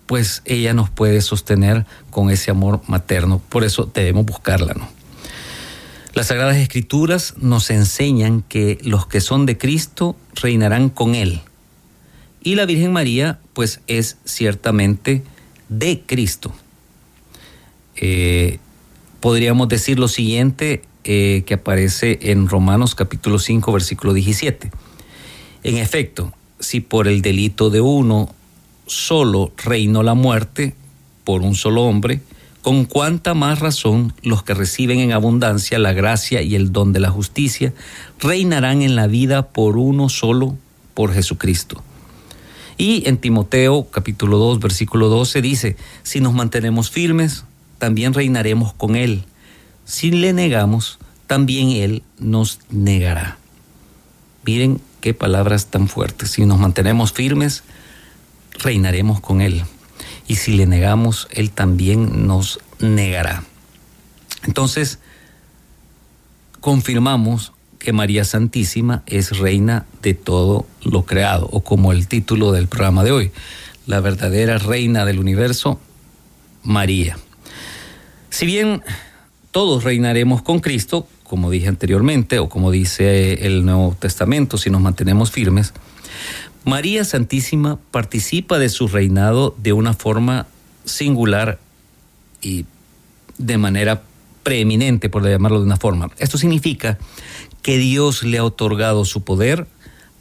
pues 0.05 0.41
ella 0.45 0.73
nos 0.73 0.89
puede 0.89 1.21
sostener 1.21 1.85
con 2.11 2.29
ese 2.29 2.51
amor 2.51 2.81
materno. 2.87 3.41
Por 3.49 3.63
eso 3.63 3.89
debemos 3.93 4.25
buscarla, 4.25 4.73
¿no? 4.73 4.87
Las 6.13 6.27
Sagradas 6.27 6.55
Escrituras 6.55 7.33
nos 7.37 7.69
enseñan 7.69 8.41
que 8.41 8.77
los 8.83 9.05
que 9.05 9.19
son 9.19 9.45
de 9.45 9.57
Cristo 9.57 10.15
reinarán 10.35 10.89
con 10.89 11.13
Él. 11.13 11.41
Y 12.41 12.55
la 12.55 12.65
Virgen 12.65 12.93
María, 12.93 13.39
pues 13.53 13.81
es 13.87 14.17
ciertamente 14.23 15.23
de 15.67 16.03
Cristo. 16.05 16.53
Eh, 17.97 18.59
podríamos 19.19 19.67
decir 19.67 19.99
lo 19.99 20.07
siguiente 20.07 20.83
eh, 21.05 21.43
que 21.45 21.53
aparece 21.53 22.17
en 22.23 22.49
Romanos 22.49 22.95
capítulo 22.95 23.37
5, 23.37 23.71
versículo 23.71 24.11
17. 24.13 24.71
En 25.63 25.77
efecto, 25.77 26.33
si 26.59 26.81
por 26.81 27.07
el 27.07 27.21
delito 27.21 27.69
de 27.69 27.79
uno 27.79 28.33
solo 28.87 29.51
reinó 29.55 30.01
la 30.01 30.15
muerte, 30.15 30.75
por 31.23 31.41
un 31.41 31.53
solo 31.53 31.83
hombre, 31.83 32.21
con 32.63 32.85
cuánta 32.85 33.35
más 33.35 33.59
razón 33.59 34.13
los 34.23 34.41
que 34.41 34.55
reciben 34.55 34.99
en 34.99 35.11
abundancia 35.11 35.77
la 35.77 35.93
gracia 35.93 36.41
y 36.41 36.55
el 36.55 36.71
don 36.71 36.91
de 36.91 36.99
la 36.99 37.11
justicia 37.11 37.73
reinarán 38.19 38.81
en 38.81 38.95
la 38.95 39.05
vida 39.05 39.49
por 39.49 39.77
uno 39.77 40.09
solo, 40.09 40.55
por 40.95 41.13
Jesucristo. 41.13 41.83
Y 42.79 43.07
en 43.07 43.17
Timoteo 43.17 43.87
capítulo 43.91 44.39
2 44.39 44.59
versículo 44.59 45.09
12 45.09 45.43
dice, 45.43 45.77
si 46.01 46.19
nos 46.19 46.33
mantenemos 46.33 46.89
firmes, 46.89 47.45
también 47.77 48.15
reinaremos 48.15 48.73
con 48.73 48.95
Él. 48.95 49.25
Si 49.85 50.11
le 50.11 50.33
negamos, 50.33 50.99
también 51.27 51.69
Él 51.69 52.03
nos 52.19 52.59
negará. 52.69 53.37
Miren 54.45 54.81
qué 55.01 55.13
palabras 55.13 55.67
tan 55.67 55.87
fuertes. 55.87 56.31
Si 56.31 56.45
nos 56.45 56.59
mantenemos 56.59 57.13
firmes, 57.13 57.63
reinaremos 58.59 59.21
con 59.21 59.41
Él 59.41 59.63
y 60.27 60.35
si 60.35 60.53
le 60.53 60.65
negamos, 60.65 61.27
Él 61.31 61.51
también 61.51 62.27
nos 62.27 62.59
negará. 62.79 63.43
Entonces, 64.43 64.99
confirmamos 66.61 67.53
que 67.79 67.93
María 67.93 68.23
Santísima 68.23 69.03
es 69.05 69.37
reina 69.37 69.85
de 70.01 70.15
todo 70.15 70.65
lo 70.81 71.05
creado, 71.05 71.47
o 71.51 71.61
como 71.61 71.91
el 71.91 72.07
título 72.07 72.51
del 72.51 72.67
programa 72.67 73.03
de 73.03 73.11
hoy, 73.11 73.31
la 73.85 73.99
verdadera 73.99 74.57
reina 74.57 75.05
del 75.05 75.19
universo, 75.19 75.79
María. 76.63 77.17
Si 78.31 78.47
bien 78.47 78.81
todos 79.55 79.85
reinaremos 79.85 80.41
con 80.41 80.59
Cristo, 80.59 81.07
como 81.23 81.49
dije 81.49 81.69
anteriormente, 81.69 82.39
o 82.39 82.49
como 82.49 82.71
dice 82.71 83.47
el 83.47 83.65
Nuevo 83.65 83.95
Testamento, 83.97 84.57
si 84.57 84.69
nos 84.69 84.81
mantenemos 84.81 85.31
firmes, 85.31 85.71
María 86.65 87.05
Santísima 87.05 87.79
participa 87.89 88.59
de 88.59 88.67
su 88.67 88.89
reinado 88.89 89.55
de 89.57 89.71
una 89.71 89.93
forma 89.93 90.45
singular 90.83 91.57
y 92.41 92.65
de 93.37 93.57
manera 93.57 94.03
preeminente, 94.43 95.07
por 95.07 95.25
llamarlo 95.25 95.59
de 95.59 95.67
una 95.67 95.77
forma. 95.77 96.11
Esto 96.17 96.37
significa 96.37 96.97
que 97.61 97.77
Dios 97.77 98.23
le 98.23 98.39
ha 98.39 98.43
otorgado 98.43 99.05
su 99.05 99.23
poder 99.23 99.67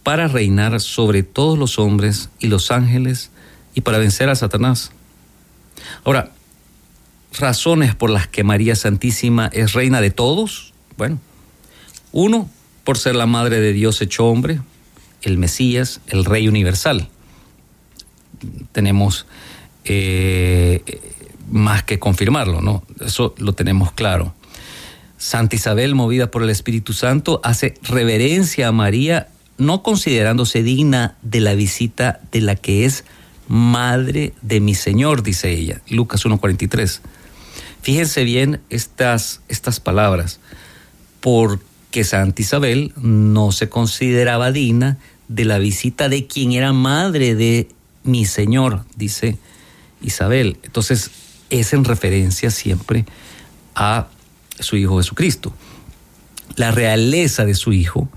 para 0.04 0.28
reinar 0.28 0.80
sobre 0.80 1.24
todos 1.24 1.58
los 1.58 1.80
hombres 1.80 2.30
y 2.38 2.46
los 2.46 2.70
ángeles 2.70 3.32
y 3.74 3.80
para 3.80 3.98
vencer 3.98 4.28
a 4.28 4.36
Satanás. 4.36 4.92
Ahora, 6.04 6.33
razones 7.38 7.94
por 7.94 8.10
las 8.10 8.28
que 8.28 8.44
María 8.44 8.76
Santísima 8.76 9.50
es 9.52 9.72
reina 9.72 10.00
de 10.00 10.10
todos, 10.10 10.72
bueno, 10.96 11.18
uno, 12.12 12.48
por 12.84 12.98
ser 12.98 13.16
la 13.16 13.26
madre 13.26 13.60
de 13.60 13.72
Dios 13.72 14.00
hecho 14.00 14.26
hombre, 14.26 14.60
el 15.22 15.38
Mesías, 15.38 16.00
el 16.06 16.24
Rey 16.24 16.48
Universal. 16.48 17.08
Tenemos 18.72 19.26
eh, 19.84 20.82
más 21.50 21.82
que 21.82 21.98
confirmarlo, 21.98 22.60
¿no? 22.60 22.84
Eso 23.04 23.34
lo 23.38 23.52
tenemos 23.54 23.92
claro. 23.92 24.34
Santa 25.16 25.56
Isabel, 25.56 25.94
movida 25.94 26.30
por 26.30 26.42
el 26.42 26.50
Espíritu 26.50 26.92
Santo, 26.92 27.40
hace 27.42 27.74
reverencia 27.82 28.68
a 28.68 28.72
María, 28.72 29.28
no 29.56 29.82
considerándose 29.82 30.62
digna 30.62 31.16
de 31.22 31.40
la 31.40 31.54
visita 31.54 32.20
de 32.30 32.42
la 32.42 32.56
que 32.56 32.84
es 32.84 33.04
madre 33.48 34.34
de 34.42 34.60
mi 34.60 34.74
Señor, 34.74 35.22
dice 35.22 35.50
ella, 35.50 35.80
Lucas 35.88 36.24
1.43. 36.24 37.00
Fíjense 37.84 38.24
bien 38.24 38.62
estas, 38.70 39.42
estas 39.48 39.78
palabras, 39.78 40.40
por 41.20 41.60
que 41.90 42.02
Santa 42.02 42.40
Isabel 42.40 42.94
no 42.96 43.52
se 43.52 43.68
consideraba 43.68 44.52
digna 44.52 44.96
de 45.28 45.44
la 45.44 45.58
visita 45.58 46.08
de 46.08 46.26
quien 46.26 46.52
era 46.52 46.72
madre 46.72 47.34
de 47.34 47.68
mi 48.02 48.24
Señor, 48.24 48.86
dice 48.96 49.36
Isabel. 50.00 50.56
Entonces 50.62 51.10
es 51.50 51.74
en 51.74 51.84
referencia 51.84 52.50
siempre 52.50 53.04
a 53.74 54.08
su 54.58 54.78
Hijo 54.78 54.96
Jesucristo. 54.96 55.52
La 56.56 56.70
realeza 56.70 57.44
de 57.44 57.54
su 57.54 57.74
Hijo, 57.74 58.08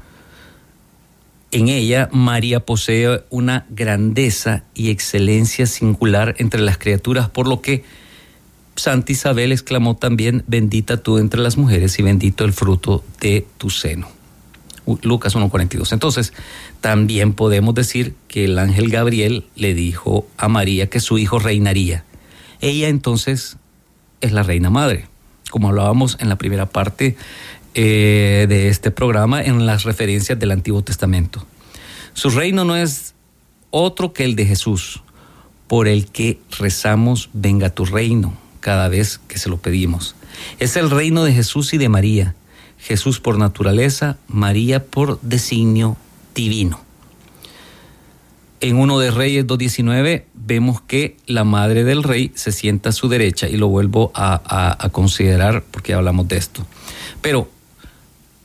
en 1.51 1.67
ella 1.67 2.07
María 2.13 2.61
posee 2.61 3.21
una 3.29 3.65
grandeza 3.69 4.63
y 4.73 4.91
excelencia 4.91 5.65
singular 5.65 6.35
entre 6.37 6.61
las 6.61 6.77
criaturas, 6.77 7.29
por 7.29 7.49
lo 7.49 7.61
que 7.61 7.83
Santa 8.77 9.11
Isabel 9.11 9.51
exclamó 9.51 9.95
también, 9.95 10.43
bendita 10.47 10.97
tú 10.97 11.17
entre 11.17 11.41
las 11.41 11.57
mujeres 11.57 11.97
y 11.97 12.03
bendito 12.03 12.45
el 12.45 12.53
fruto 12.53 13.03
de 13.19 13.45
tu 13.57 13.69
seno. 13.69 14.07
Lucas 15.01 15.35
1.42. 15.35 15.91
Entonces, 15.91 16.31
también 16.79 17.33
podemos 17.33 17.75
decir 17.75 18.15
que 18.27 18.45
el 18.45 18.57
ángel 18.57 18.89
Gabriel 18.89 19.45
le 19.55 19.73
dijo 19.73 20.27
a 20.37 20.47
María 20.47 20.89
que 20.89 20.99
su 20.99 21.17
hijo 21.17 21.39
reinaría. 21.39 22.05
Ella 22.61 22.87
entonces 22.87 23.57
es 24.21 24.31
la 24.31 24.43
reina 24.43 24.69
madre, 24.69 25.07
como 25.49 25.69
hablábamos 25.69 26.15
en 26.19 26.29
la 26.29 26.37
primera 26.37 26.67
parte 26.67 27.17
eh, 27.73 28.45
de 28.47 28.69
este 28.69 28.91
programa 28.91 29.41
en 29.41 29.65
las 29.65 29.83
referencias 29.83 30.39
del 30.39 30.51
Antiguo 30.51 30.83
Testamento. 30.83 31.45
Su 32.13 32.29
reino 32.29 32.63
no 32.63 32.75
es 32.75 33.13
otro 33.71 34.13
que 34.13 34.23
el 34.23 34.35
de 34.35 34.45
Jesús, 34.45 35.01
por 35.67 35.87
el 35.87 36.07
que 36.07 36.39
rezamos, 36.57 37.29
venga 37.33 37.69
tu 37.69 37.85
reino, 37.85 38.37
cada 38.67 38.89
vez 38.89 39.21
que 39.29 39.37
se 39.37 39.47
lo 39.47 39.55
pedimos. 39.55 40.13
Es 40.59 40.75
el 40.75 40.89
reino 40.89 41.23
de 41.23 41.31
Jesús 41.31 41.73
y 41.73 41.77
de 41.77 41.87
María. 41.87 42.35
Jesús 42.77 43.21
por 43.21 43.37
naturaleza, 43.37 44.17
María 44.27 44.83
por 44.83 45.21
designio 45.21 45.95
divino. 46.35 46.81
En 48.59 48.75
uno 48.75 48.99
de 48.99 49.09
Reyes 49.09 49.47
2.19 49.47 50.25
vemos 50.33 50.81
que 50.81 51.15
la 51.27 51.45
madre 51.45 51.85
del 51.85 52.03
rey 52.03 52.33
se 52.35 52.51
sienta 52.51 52.89
a 52.89 52.91
su 52.91 53.07
derecha 53.07 53.47
y 53.47 53.55
lo 53.55 53.69
vuelvo 53.69 54.11
a, 54.13 54.75
a 54.77 54.89
considerar 54.89 55.63
porque 55.71 55.93
hablamos 55.93 56.27
de 56.27 56.35
esto. 56.35 56.67
Pero 57.21 57.49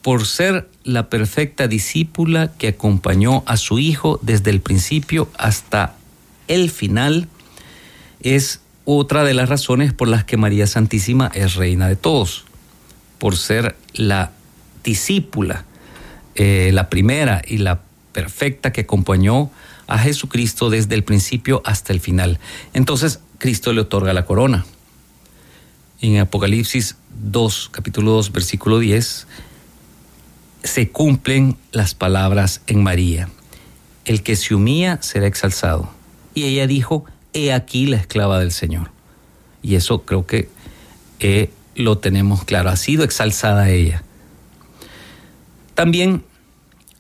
por 0.03 0.25
ser 0.25 0.71
la 0.85 1.09
perfecta 1.09 1.67
discípula 1.67 2.53
que 2.59 2.69
acompañó 2.69 3.43
a 3.47 3.57
su 3.57 3.81
hijo 3.81 4.21
desde 4.23 4.53
el 4.53 4.61
principio 4.61 5.29
hasta 5.37 5.97
el 6.47 6.71
final, 6.71 7.27
es 8.21 8.61
otra 8.85 9.25
de 9.25 9.35
las 9.35 9.49
razones 9.49 9.93
por 9.93 10.09
las 10.09 10.25
que 10.25 10.37
María 10.37 10.67
Santísima 10.67 11.31
es 11.35 11.55
reina 11.55 11.89
de 11.89 11.97
todos, 11.97 12.45
por 13.19 13.37
ser 13.37 13.77
la 13.95 14.33
discípula, 14.83 15.65
eh, 16.35 16.71
la 16.73 16.91
primera 16.91 17.43
y 17.47 17.59
la 17.59 17.83
perfecta 18.13 18.73
que 18.73 18.83
acompañó 18.83 19.51
a 19.87 19.99
Jesucristo 19.99 20.71
desde 20.71 20.95
el 20.95 21.05
principio 21.05 21.63
hasta 21.65 21.93
el 21.93 22.01
final. 22.01 22.39
Entonces 22.73 23.21
Cristo 23.39 23.73
le 23.73 23.83
otorga 23.83 24.13
la 24.13 24.25
corona. 24.25 24.65
En 26.01 26.19
Apocalipsis 26.19 26.97
2, 27.23 27.71
capítulo 27.71 28.13
2, 28.13 28.33
versículo 28.33 28.79
10, 28.79 29.27
se 30.65 30.91
cumplen 30.91 31.57
las 31.71 31.95
palabras 31.95 32.63
en 32.67 32.83
María. 32.83 33.29
El 34.05 34.23
que 34.23 34.35
se 34.35 34.55
humilla 34.55 35.01
será 35.03 35.27
exalzado. 35.27 35.91
Y 36.35 36.45
ella 36.45 36.67
dijo, 36.67 37.05
he 37.33 37.53
aquí 37.53 37.87
la 37.87 37.97
esclava 37.97 38.39
del 38.41 38.53
Señor. 38.53 38.91
Y 39.63 39.77
eso 39.77 40.03
creo 40.03 40.27
que 40.27 40.49
eh, 41.21 41.51
lo 41.75 41.99
tenemos 41.99 42.45
claro, 42.45 42.71
ha 42.71 42.77
sido 42.77 43.05
exalzada 43.05 43.71
ella. 43.71 44.03
También 45.75 46.23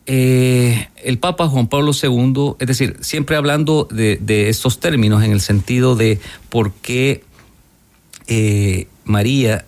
eh, 0.06 0.88
el 1.04 1.18
Papa 1.18 1.48
Juan 1.48 1.68
Pablo 1.68 1.92
II, 2.00 2.54
es 2.58 2.66
decir, 2.66 2.96
siempre 3.00 3.36
hablando 3.36 3.86
de, 3.90 4.48
estos 4.48 4.80
términos 4.80 5.22
en 5.22 5.32
el 5.32 5.40
sentido 5.40 5.94
de 5.94 6.20
por 6.48 6.72
qué 6.72 7.24
eh, 8.26 8.88
María 9.04 9.64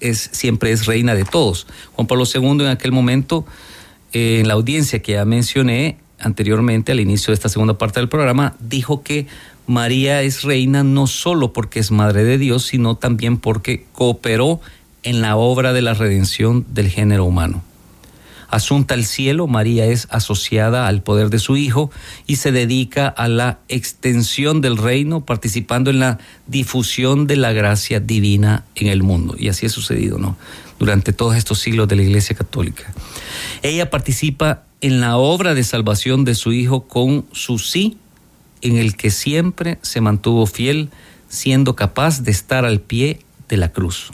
es, 0.00 0.30
siempre 0.32 0.72
es 0.72 0.86
reina 0.86 1.14
de 1.14 1.24
todos. 1.24 1.66
Juan 1.92 2.06
Pablo 2.06 2.24
II 2.32 2.64
en 2.64 2.68
aquel 2.68 2.92
momento, 2.92 3.46
en 4.12 4.46
la 4.48 4.54
audiencia 4.54 5.02
que 5.02 5.12
ya 5.12 5.24
mencioné 5.24 5.98
anteriormente 6.18 6.92
al 6.92 7.00
inicio 7.00 7.28
de 7.32 7.34
esta 7.34 7.48
segunda 7.48 7.76
parte 7.76 8.00
del 8.00 8.08
programa, 8.08 8.56
dijo 8.60 9.02
que 9.02 9.26
María 9.66 10.22
es 10.22 10.42
reina 10.42 10.84
no 10.84 11.06
solo 11.06 11.52
porque 11.52 11.80
es 11.80 11.90
madre 11.90 12.24
de 12.24 12.38
Dios, 12.38 12.64
sino 12.64 12.96
también 12.96 13.38
porque 13.38 13.84
cooperó 13.92 14.60
en 15.02 15.20
la 15.20 15.36
obra 15.36 15.72
de 15.72 15.82
la 15.82 15.94
redención 15.94 16.66
del 16.68 16.88
género 16.88 17.24
humano. 17.24 17.62
Asunta 18.48 18.94
al 18.94 19.04
cielo, 19.04 19.48
María 19.48 19.86
es 19.86 20.06
asociada 20.10 20.86
al 20.86 21.02
poder 21.02 21.30
de 21.30 21.40
su 21.40 21.56
Hijo 21.56 21.90
y 22.26 22.36
se 22.36 22.52
dedica 22.52 23.08
a 23.08 23.26
la 23.28 23.58
extensión 23.68 24.60
del 24.60 24.76
reino, 24.76 25.24
participando 25.24 25.90
en 25.90 25.98
la 25.98 26.18
difusión 26.46 27.26
de 27.26 27.36
la 27.36 27.52
gracia 27.52 27.98
divina 27.98 28.64
en 28.76 28.86
el 28.86 29.02
mundo. 29.02 29.34
Y 29.36 29.48
así 29.48 29.66
ha 29.66 29.68
sucedido, 29.68 30.18
¿no? 30.18 30.36
Durante 30.78 31.12
todos 31.12 31.34
estos 31.36 31.58
siglos 31.58 31.88
de 31.88 31.96
la 31.96 32.02
Iglesia 32.02 32.36
Católica. 32.36 32.84
Ella 33.62 33.90
participa 33.90 34.62
en 34.80 35.00
la 35.00 35.16
obra 35.16 35.54
de 35.54 35.64
salvación 35.64 36.24
de 36.24 36.36
su 36.36 36.52
Hijo 36.52 36.86
con 36.86 37.26
su 37.32 37.58
sí 37.58 37.98
en 38.66 38.76
el 38.76 38.96
que 38.96 39.10
siempre 39.10 39.78
se 39.82 40.00
mantuvo 40.00 40.46
fiel, 40.46 40.90
siendo 41.28 41.76
capaz 41.76 42.22
de 42.22 42.30
estar 42.30 42.64
al 42.64 42.80
pie 42.80 43.20
de 43.48 43.56
la 43.56 43.70
cruz. 43.70 44.10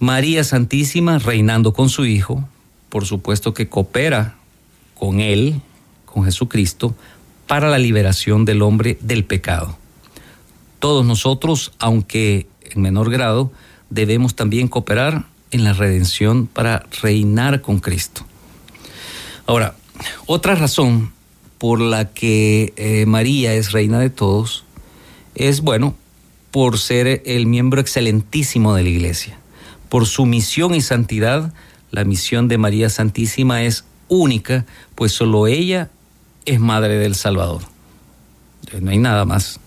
María 0.00 0.44
Santísima, 0.44 1.18
reinando 1.18 1.72
con 1.72 1.88
su 1.88 2.04
Hijo, 2.04 2.46
por 2.90 3.06
supuesto 3.06 3.54
que 3.54 3.68
coopera 3.68 4.36
con 4.94 5.20
Él, 5.20 5.60
con 6.04 6.24
Jesucristo, 6.24 6.94
para 7.46 7.70
la 7.70 7.78
liberación 7.78 8.44
del 8.44 8.62
hombre 8.62 8.98
del 9.00 9.24
pecado. 9.24 9.78
Todos 10.78 11.06
nosotros, 11.06 11.72
aunque 11.78 12.46
en 12.62 12.82
menor 12.82 13.10
grado, 13.10 13.50
debemos 13.88 14.34
también 14.34 14.68
cooperar 14.68 15.24
en 15.50 15.64
la 15.64 15.72
redención 15.72 16.46
para 16.46 16.84
reinar 17.00 17.62
con 17.62 17.78
Cristo. 17.78 18.26
Ahora, 19.46 19.76
otra 20.26 20.54
razón 20.54 21.13
por 21.64 21.80
la 21.80 22.12
que 22.12 22.74
eh, 22.76 23.06
María 23.06 23.54
es 23.54 23.72
reina 23.72 23.98
de 23.98 24.10
todos 24.10 24.66
es, 25.34 25.62
bueno, 25.62 25.96
por 26.50 26.78
ser 26.78 27.22
el 27.24 27.46
miembro 27.46 27.80
excelentísimo 27.80 28.74
de 28.74 28.82
la 28.82 28.90
iglesia. 28.90 29.38
Por 29.88 30.04
su 30.04 30.26
misión 30.26 30.74
y 30.74 30.82
santidad, 30.82 31.54
la 31.90 32.04
misión 32.04 32.48
de 32.48 32.58
María 32.58 32.90
Santísima 32.90 33.62
es 33.62 33.86
única, 34.08 34.66
pues 34.94 35.12
solo 35.12 35.46
ella 35.46 35.88
es 36.44 36.60
madre 36.60 36.98
del 36.98 37.14
Salvador. 37.14 37.62
No 38.82 38.90
hay 38.90 38.98
nada 38.98 39.24
más. 39.24 39.58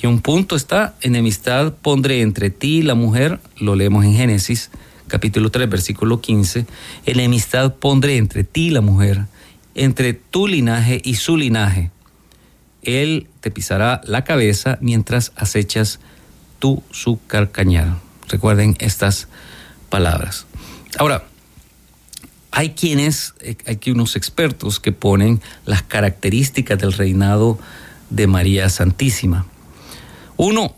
Y 0.00 0.06
un 0.06 0.20
punto 0.20 0.54
está, 0.54 0.94
enemistad 1.00 1.74
pondré 1.82 2.20
entre 2.20 2.50
ti 2.50 2.76
y 2.76 2.82
la 2.82 2.94
mujer, 2.94 3.40
lo 3.56 3.74
leemos 3.74 4.04
en 4.04 4.14
Génesis 4.14 4.70
capítulo 5.10 5.50
3, 5.50 5.68
versículo 5.68 6.20
15, 6.20 6.64
enemistad 7.04 7.74
pondré 7.74 8.16
entre 8.16 8.44
ti 8.44 8.68
y 8.68 8.70
la 8.70 8.80
mujer, 8.80 9.26
entre 9.74 10.14
tu 10.14 10.46
linaje 10.46 11.00
y 11.04 11.16
su 11.16 11.36
linaje. 11.36 11.90
Él 12.82 13.28
te 13.40 13.50
pisará 13.50 14.00
la 14.04 14.24
cabeza 14.24 14.78
mientras 14.80 15.32
acechas 15.36 16.00
tú 16.58 16.82
su 16.90 17.20
carcañal. 17.26 17.98
Recuerden 18.28 18.76
estas 18.78 19.28
palabras. 19.88 20.46
Ahora, 20.98 21.24
hay 22.52 22.70
quienes, 22.70 23.34
hay 23.44 23.56
aquí 23.66 23.90
unos 23.90 24.16
expertos 24.16 24.80
que 24.80 24.92
ponen 24.92 25.40
las 25.66 25.82
características 25.82 26.78
del 26.78 26.92
reinado 26.92 27.58
de 28.08 28.26
María 28.26 28.68
Santísima. 28.68 29.46
Uno, 30.36 30.76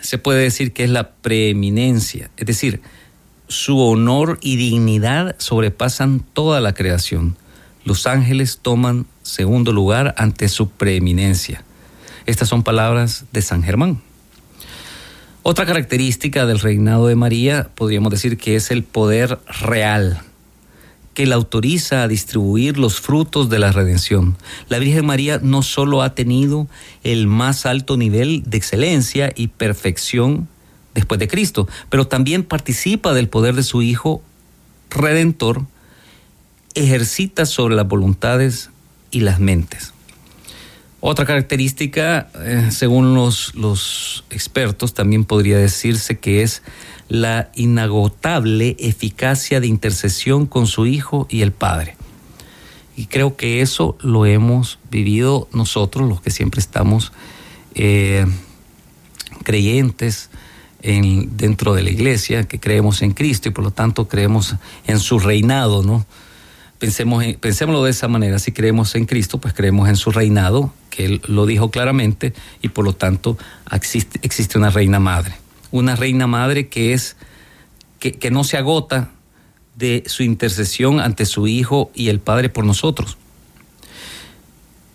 se 0.00 0.18
puede 0.18 0.42
decir 0.42 0.72
que 0.72 0.84
es 0.84 0.90
la 0.90 1.12
preeminencia, 1.12 2.30
es 2.36 2.46
decir, 2.46 2.82
su 3.48 3.80
honor 3.80 4.38
y 4.42 4.56
dignidad 4.56 5.34
sobrepasan 5.38 6.20
toda 6.20 6.60
la 6.60 6.72
creación 6.72 7.36
los 7.84 8.06
ángeles 8.06 8.58
toman 8.62 9.06
segundo 9.22 9.72
lugar 9.72 10.14
ante 10.18 10.48
su 10.48 10.68
preeminencia. 10.68 11.64
Estas 12.26 12.48
son 12.48 12.62
palabras 12.62 13.24
de 13.32 13.42
San 13.42 13.62
Germán. 13.62 14.00
Otra 15.42 15.64
característica 15.64 16.44
del 16.44 16.58
reinado 16.58 17.06
de 17.06 17.16
María 17.16 17.70
podríamos 17.74 18.10
decir 18.10 18.36
que 18.36 18.56
es 18.56 18.70
el 18.70 18.84
poder 18.84 19.38
real, 19.60 20.20
que 21.14 21.26
la 21.26 21.36
autoriza 21.36 22.02
a 22.02 22.08
distribuir 22.08 22.76
los 22.78 23.00
frutos 23.00 23.48
de 23.48 23.58
la 23.58 23.72
redención. 23.72 24.36
La 24.68 24.78
Virgen 24.78 25.06
María 25.06 25.40
no 25.42 25.62
solo 25.62 26.02
ha 26.02 26.14
tenido 26.14 26.68
el 27.02 27.26
más 27.26 27.64
alto 27.64 27.96
nivel 27.96 28.42
de 28.46 28.58
excelencia 28.58 29.32
y 29.34 29.48
perfección 29.48 30.46
después 30.94 31.18
de 31.18 31.28
Cristo, 31.28 31.68
pero 31.88 32.06
también 32.06 32.44
participa 32.44 33.14
del 33.14 33.28
poder 33.28 33.54
de 33.54 33.62
su 33.62 33.80
Hijo 33.80 34.22
Redentor, 34.90 35.64
ejercita 36.74 37.46
sobre 37.46 37.74
las 37.74 37.88
voluntades 37.88 38.70
y 39.10 39.20
las 39.20 39.40
mentes. 39.40 39.92
Otra 41.00 41.24
característica, 41.24 42.28
eh, 42.34 42.68
según 42.70 43.14
los, 43.14 43.54
los 43.54 44.24
expertos, 44.30 44.92
también 44.92 45.24
podría 45.24 45.56
decirse 45.56 46.18
que 46.18 46.42
es 46.42 46.62
la 47.08 47.50
inagotable 47.54 48.76
eficacia 48.78 49.60
de 49.60 49.66
intercesión 49.66 50.46
con 50.46 50.66
su 50.66 50.86
Hijo 50.86 51.26
y 51.30 51.40
el 51.40 51.52
Padre. 51.52 51.96
Y 52.96 53.06
creo 53.06 53.34
que 53.34 53.62
eso 53.62 53.96
lo 54.02 54.26
hemos 54.26 54.78
vivido 54.90 55.48
nosotros, 55.54 56.06
los 56.06 56.20
que 56.20 56.30
siempre 56.30 56.60
estamos 56.60 57.12
eh, 57.74 58.26
creyentes 59.42 60.28
en, 60.82 61.36
dentro 61.38 61.72
de 61.72 61.82
la 61.82 61.90
iglesia, 61.90 62.46
que 62.46 62.60
creemos 62.60 63.00
en 63.00 63.12
Cristo 63.12 63.48
y 63.48 63.52
por 63.52 63.64
lo 63.64 63.70
tanto 63.70 64.06
creemos 64.06 64.54
en 64.86 64.98
su 64.98 65.18
reinado, 65.18 65.82
¿no? 65.82 66.04
Pensemos 66.80 67.22
pensémoslo 67.40 67.84
de 67.84 67.90
esa 67.90 68.08
manera, 68.08 68.38
si 68.38 68.52
creemos 68.52 68.94
en 68.94 69.04
Cristo, 69.04 69.38
pues 69.38 69.52
creemos 69.52 69.90
en 69.90 69.96
su 69.96 70.10
reinado, 70.10 70.72
que 70.88 71.04
Él 71.04 71.20
lo 71.26 71.44
dijo 71.44 71.70
claramente, 71.70 72.32
y 72.62 72.70
por 72.70 72.86
lo 72.86 72.94
tanto 72.94 73.36
existe, 73.70 74.18
existe 74.22 74.56
una 74.56 74.70
reina 74.70 74.98
madre. 74.98 75.34
Una 75.72 75.94
reina 75.94 76.26
madre 76.26 76.68
que 76.68 76.94
es, 76.94 77.16
que, 77.98 78.12
que 78.12 78.30
no 78.30 78.44
se 78.44 78.56
agota 78.56 79.10
de 79.76 80.04
su 80.06 80.22
intercesión 80.22 81.00
ante 81.00 81.26
su 81.26 81.46
Hijo 81.46 81.90
y 81.94 82.08
el 82.08 82.18
Padre 82.18 82.48
por 82.48 82.64
nosotros. 82.64 83.18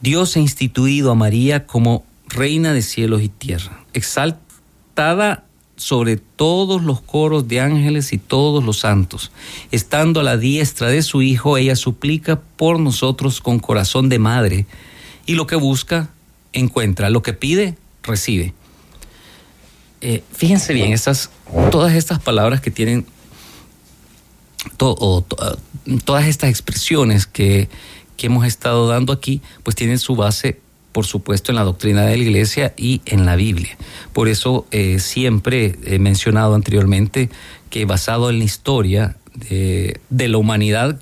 Dios 0.02 0.36
ha 0.36 0.40
instituido 0.40 1.12
a 1.12 1.16
María 1.16 1.68
como 1.68 2.04
reina 2.28 2.74
de 2.74 2.82
cielos 2.82 3.22
y 3.22 3.30
tierra, 3.30 3.86
exaltada 3.94 5.46
sobre 5.76 6.18
todos 6.18 6.84
los 6.84 7.02
coros 7.02 7.48
de 7.48 7.60
ángeles 7.60 8.14
y 8.14 8.18
todos 8.18 8.64
los 8.64 8.80
santos. 8.80 9.32
Estando 9.72 10.20
a 10.20 10.24
la 10.24 10.38
diestra 10.38 10.88
de 10.88 11.02
su 11.02 11.22
Hijo, 11.22 11.58
ella 11.58 11.76
suplica 11.76 12.40
por 12.40 12.80
nosotros 12.80 13.42
con 13.42 13.60
corazón 13.60 14.10
de 14.10 14.20
madre, 14.20 14.66
y 15.26 15.34
lo 15.34 15.48
que 15.48 15.56
busca, 15.56 16.10
encuentra, 16.54 17.10
lo 17.10 17.22
que 17.22 17.34
pide, 17.34 17.76
recibe. 18.04 18.54
Eh, 20.02 20.24
fíjense 20.32 20.74
bien, 20.74 20.94
esas, 20.94 21.32
todas 21.72 21.94
estas 21.94 22.20
palabras 22.20 22.62
que 22.62 22.70
tienen, 22.70 23.06
todas 24.78 26.28
estas 26.28 26.50
expresiones 26.50 27.26
que, 27.26 27.70
que 28.18 28.28
hemos 28.28 28.46
estado 28.46 28.88
dando 28.88 29.14
aquí, 29.14 29.42
pues 29.64 29.76
tienen 29.76 29.98
su 29.98 30.16
base 30.16 30.60
por 30.96 31.06
supuesto, 31.06 31.52
en 31.52 31.58
la 31.58 31.66
doctrina 31.66 32.06
de 32.06 32.16
la 32.16 32.24
Iglesia 32.24 32.74
y 32.78 33.02
en 33.06 33.26
la 33.26 33.36
Biblia. 33.36 33.76
Por 34.14 34.30
eso 34.30 34.66
eh, 34.72 35.00
siempre 35.00 35.76
he 35.84 36.00
mencionado 36.00 36.56
anteriormente 36.56 37.30
que 37.70 37.84
basado 37.84 38.30
en 38.30 38.40
la 38.40 38.46
historia 38.46 39.18
de, 39.34 40.00
la 40.10 40.38
humanidad, 40.38 40.98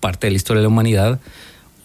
parte 0.00 0.28
de 0.28 0.30
la 0.30 0.36
historia 0.38 0.60
de 0.60 0.62
la 0.62 0.68
humanidad, 0.68 1.20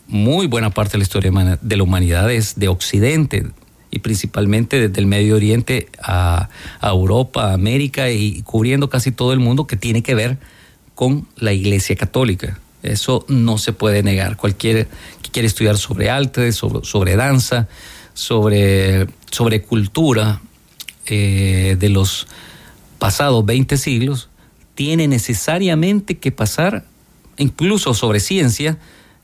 muy 0.08 0.48
buena 0.48 0.70
parte 0.70 0.94
de 0.94 1.00
la 1.00 1.04
historia 1.04 1.58
de 1.62 1.76
la 1.76 1.84
humanidad 1.84 2.32
es 2.32 2.58
de 2.58 2.70
Occidente, 2.70 3.46
y 3.90 4.00
principalmente 4.00 4.88
desde 4.88 5.02
el 5.02 5.08
Medio 5.08 5.36
Oriente 5.36 5.90
a, 6.02 6.48
a, 6.80 6.90
Europa, 6.90 7.52
América 7.52 8.12
y 8.12 8.44
cubriendo 8.44 8.90
casi 8.90 9.12
todo 9.12 9.34
el 9.34 9.40
mundo 9.40 9.68
que 9.68 9.76
tiene 9.76 10.04
que 10.04 10.16
ver 10.16 10.38
con 10.96 11.28
la 11.36 11.52
Iglesia 11.52 11.98
Católica. 11.98 12.62
Eso 12.84 13.26
no 13.28 13.58
se 13.58 13.74
puede 13.74 14.04
negar. 14.04 14.38
Cualquier 14.38 14.88
que 15.22 15.30
quiere 15.32 15.48
estudiar 15.48 15.78
sobre 15.78 16.10
arte, 16.10 16.52
sobre, 16.52 17.16
danza, 17.16 17.68
sobre, 18.14 19.08
sobre 19.30 19.62
cultura 19.62 20.42
eh, 21.06 21.76
de 21.80 21.90
los 21.90 22.28
pasados 22.98 23.46
20 23.46 23.78
siglos, 23.78 24.30
tiene 24.76 25.08
necesariamente 25.08 26.18
que 26.18 26.32
pasar, 26.32 26.86
incluso 27.38 27.94
sobre 27.94 28.20
ciencia, 28.20 28.78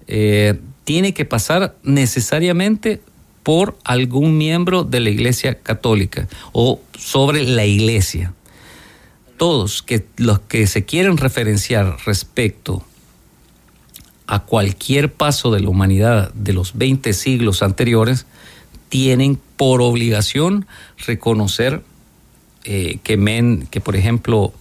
eh, 0.08 0.60
tiene 0.84 1.14
que 1.14 1.26
pasar 1.26 1.76
necesariamente 1.84 3.02
por 3.44 3.78
algún 3.84 4.38
miembro 4.38 4.84
de 4.84 5.00
la 5.00 5.10
Iglesia 5.10 5.60
Católica 5.60 6.28
o 6.52 6.82
sobre 6.98 7.44
la 7.44 7.66
Iglesia. 7.66 8.34
Todos 9.38 9.82
que, 9.82 10.06
los 10.18 10.40
que 10.40 10.68
se 10.68 10.86
quieren 10.86 11.18
referenciar 11.18 11.98
respecto 12.06 12.86
a 14.28 14.40
cualquier 14.40 15.12
paso 15.14 15.52
de 15.52 15.62
la 15.62 15.70
humanidad 15.70 16.34
de 16.34 16.54
los 16.54 16.78
20 16.78 17.14
siglos 17.14 17.64
anteriores, 17.64 18.26
tienen 18.90 19.40
por 19.56 19.82
obligación 19.82 20.68
reconocer 21.06 21.82
eh, 22.64 23.00
que, 23.04 23.18
men, 23.18 23.68
que, 23.72 23.80
por 23.80 23.96
ejemplo, 23.96 24.54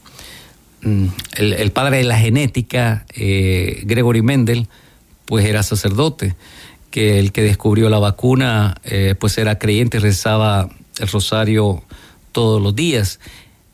mm, 0.82 1.06
el, 1.36 1.72
padre 1.72 1.98
de 1.98 2.04
la 2.04 2.18
genética, 2.18 3.04
eh, 3.14 3.82
Gregory 3.84 4.22
Mendel, 4.22 4.68
pues 5.24 5.44
era 5.44 5.62
sacerdote, 5.62 6.36
que 6.90 7.18
el 7.18 7.32
que 7.32 7.42
descubrió 7.42 7.90
la 7.90 7.98
vacuna, 7.98 8.76
eh, 8.84 9.14
pues 9.18 9.36
era 9.38 9.58
creyente 9.58 9.98
rezaba 9.98 10.70
el 10.98 11.08
rosario 11.08 11.82
todos 12.32 12.62
los 12.62 12.74
días. 12.74 13.18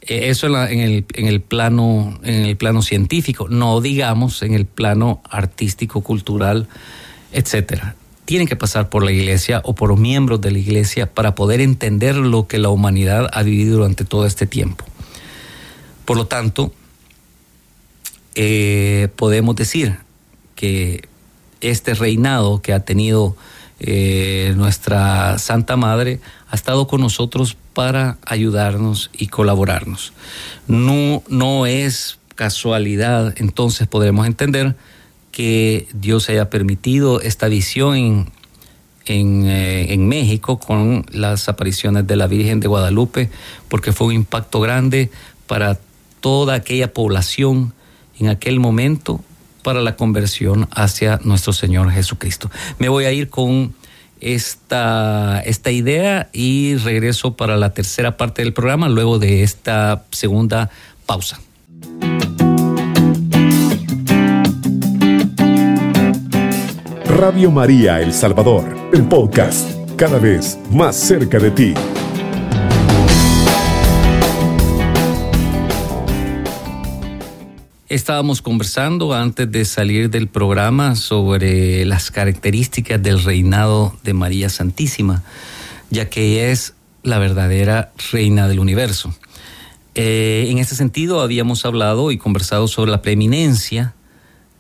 Eh, 0.03 0.29
eso 0.31 0.47
en, 0.47 0.81
el, 0.81 1.05
en, 1.15 1.27
el, 1.27 1.41
plano, 1.41 2.19
en 2.25 2.45
el 2.45 2.57
plano 2.57 2.83
científico, 2.83 3.49
no 3.49 3.81
digamos 3.81 4.43
en 4.43 4.55
el 4.55 4.67
plano 4.67 5.23
artístico, 5.31 6.03
cultural, 6.03 6.69
etcétera. 7.33 7.95
Tienen 8.25 8.49
que 8.49 8.57
pasar 8.57 8.89
por 8.89 9.05
la 9.05 9.13
iglesia 9.13 9.61
o 9.65 9.75
por 9.75 9.89
los 9.89 9.99
miembros 9.99 10.41
de 10.41 10.51
la 10.51 10.59
iglesia 10.59 11.13
para 11.13 11.35
poder 11.35 11.61
entender 11.61 12.17
lo 12.17 12.47
que 12.47 12.59
la 12.59 12.69
humanidad 12.69 13.29
ha 13.33 13.43
vivido 13.43 13.79
durante 13.79 14.05
todo 14.05 14.27
este 14.27 14.47
tiempo. 14.47 14.85
Por 16.05 16.17
lo 16.17 16.27
tanto, 16.27 16.73
eh, 18.35 19.09
podemos 19.17 19.55
decir 19.57 19.99
que 20.55 21.09
este 21.61 21.95
reinado 21.95 22.61
que 22.61 22.73
ha 22.73 22.81
tenido 22.81 23.37
eh, 23.85 24.55
nuestra 24.57 25.39
Santa 25.39 25.77
Madre 25.77 26.21
ha 26.49 26.55
estado 26.55 26.87
con 26.87 27.01
nosotros 27.01 27.57
para 27.75 28.17
ayudarnos 28.25 29.11
y 29.13 29.27
colaborarnos. 29.27 30.13
No, 30.69 31.25
no 31.29 31.67
es 31.67 32.19
casualidad, 32.37 33.35
entonces 33.39 33.89
podremos 33.89 34.27
entender 34.27 34.77
que 35.33 35.89
Dios 35.95 36.29
haya 36.29 36.49
permitido 36.49 37.21
esta 37.21 37.49
visión 37.49 37.97
en, 37.97 38.33
en, 39.07 39.47
eh, 39.47 39.93
en, 39.93 40.07
México 40.07 40.61
con 40.61 41.05
las 41.11 41.49
apariciones 41.49 42.07
de 42.07 42.15
la 42.15 42.29
Virgen 42.29 42.61
de 42.61 42.69
Guadalupe, 42.69 43.31
porque 43.69 43.93
fue 43.93 44.09
un 44.09 44.13
impacto 44.13 44.61
grande 44.61 45.11
para 45.49 45.79
toda 46.21 46.55
aquella 46.55 46.93
población 46.93 47.73
en 48.21 48.29
aquel 48.29 48.61
momento 48.61 49.21
para 49.63 49.81
la 49.81 49.97
conversión 49.97 50.69
hacia 50.73 51.21
nuestro 51.25 51.53
Señor 51.53 51.91
Jesucristo. 51.91 52.51
Me 52.79 52.89
voy 52.89 53.05
a 53.05 53.13
ir 53.13 53.29
con 53.29 53.75
esta, 54.21 55.43
esta 55.45 55.71
idea 55.71 56.31
y 56.33 56.77
regreso 56.77 57.37
para 57.37 57.57
la 57.57 57.75
tercera 57.75 58.17
parte 58.17 58.43
del 58.43 58.53
programa 58.53 58.89
luego 58.89 59.19
de 59.19 59.43
esta 59.43 60.05
segunda 60.11 60.71
pausa. 61.07 61.41
Radio 67.05 67.51
María 67.51 68.01
El 68.01 68.13
Salvador, 68.13 68.65
el 68.93 69.05
podcast, 69.05 69.71
cada 69.97 70.19
vez 70.19 70.59
más 70.71 70.97
cerca 70.97 71.39
de 71.39 71.51
ti. 71.51 71.75
Estábamos 77.93 78.41
conversando 78.41 79.13
antes 79.13 79.53
de 79.53 79.67
salir 79.67 80.09
del 80.09 80.27
programa 80.27 80.97
sobre 80.97 81.85
las 81.85 82.11
características 82.11 83.03
del 83.03 83.23
reinado 83.23 83.95
de 84.03 84.15
María 84.15 84.49
Santísima, 84.49 85.23
ya 85.91 86.09
que 86.09 86.51
es 86.51 86.73
la 87.03 87.19
verdadera 87.19 87.93
reina 88.11 88.49
del 88.49 88.61
universo. 88.61 89.15
Eh, 89.95 90.47
en 90.49 90.57
ese 90.57 90.75
sentido 90.75 91.21
habíamos 91.21 91.67
hablado 91.67 92.13
y 92.13 92.17
conversado 92.17 92.67
sobre 92.67 92.91
la 92.91 93.03
preeminencia, 93.03 93.93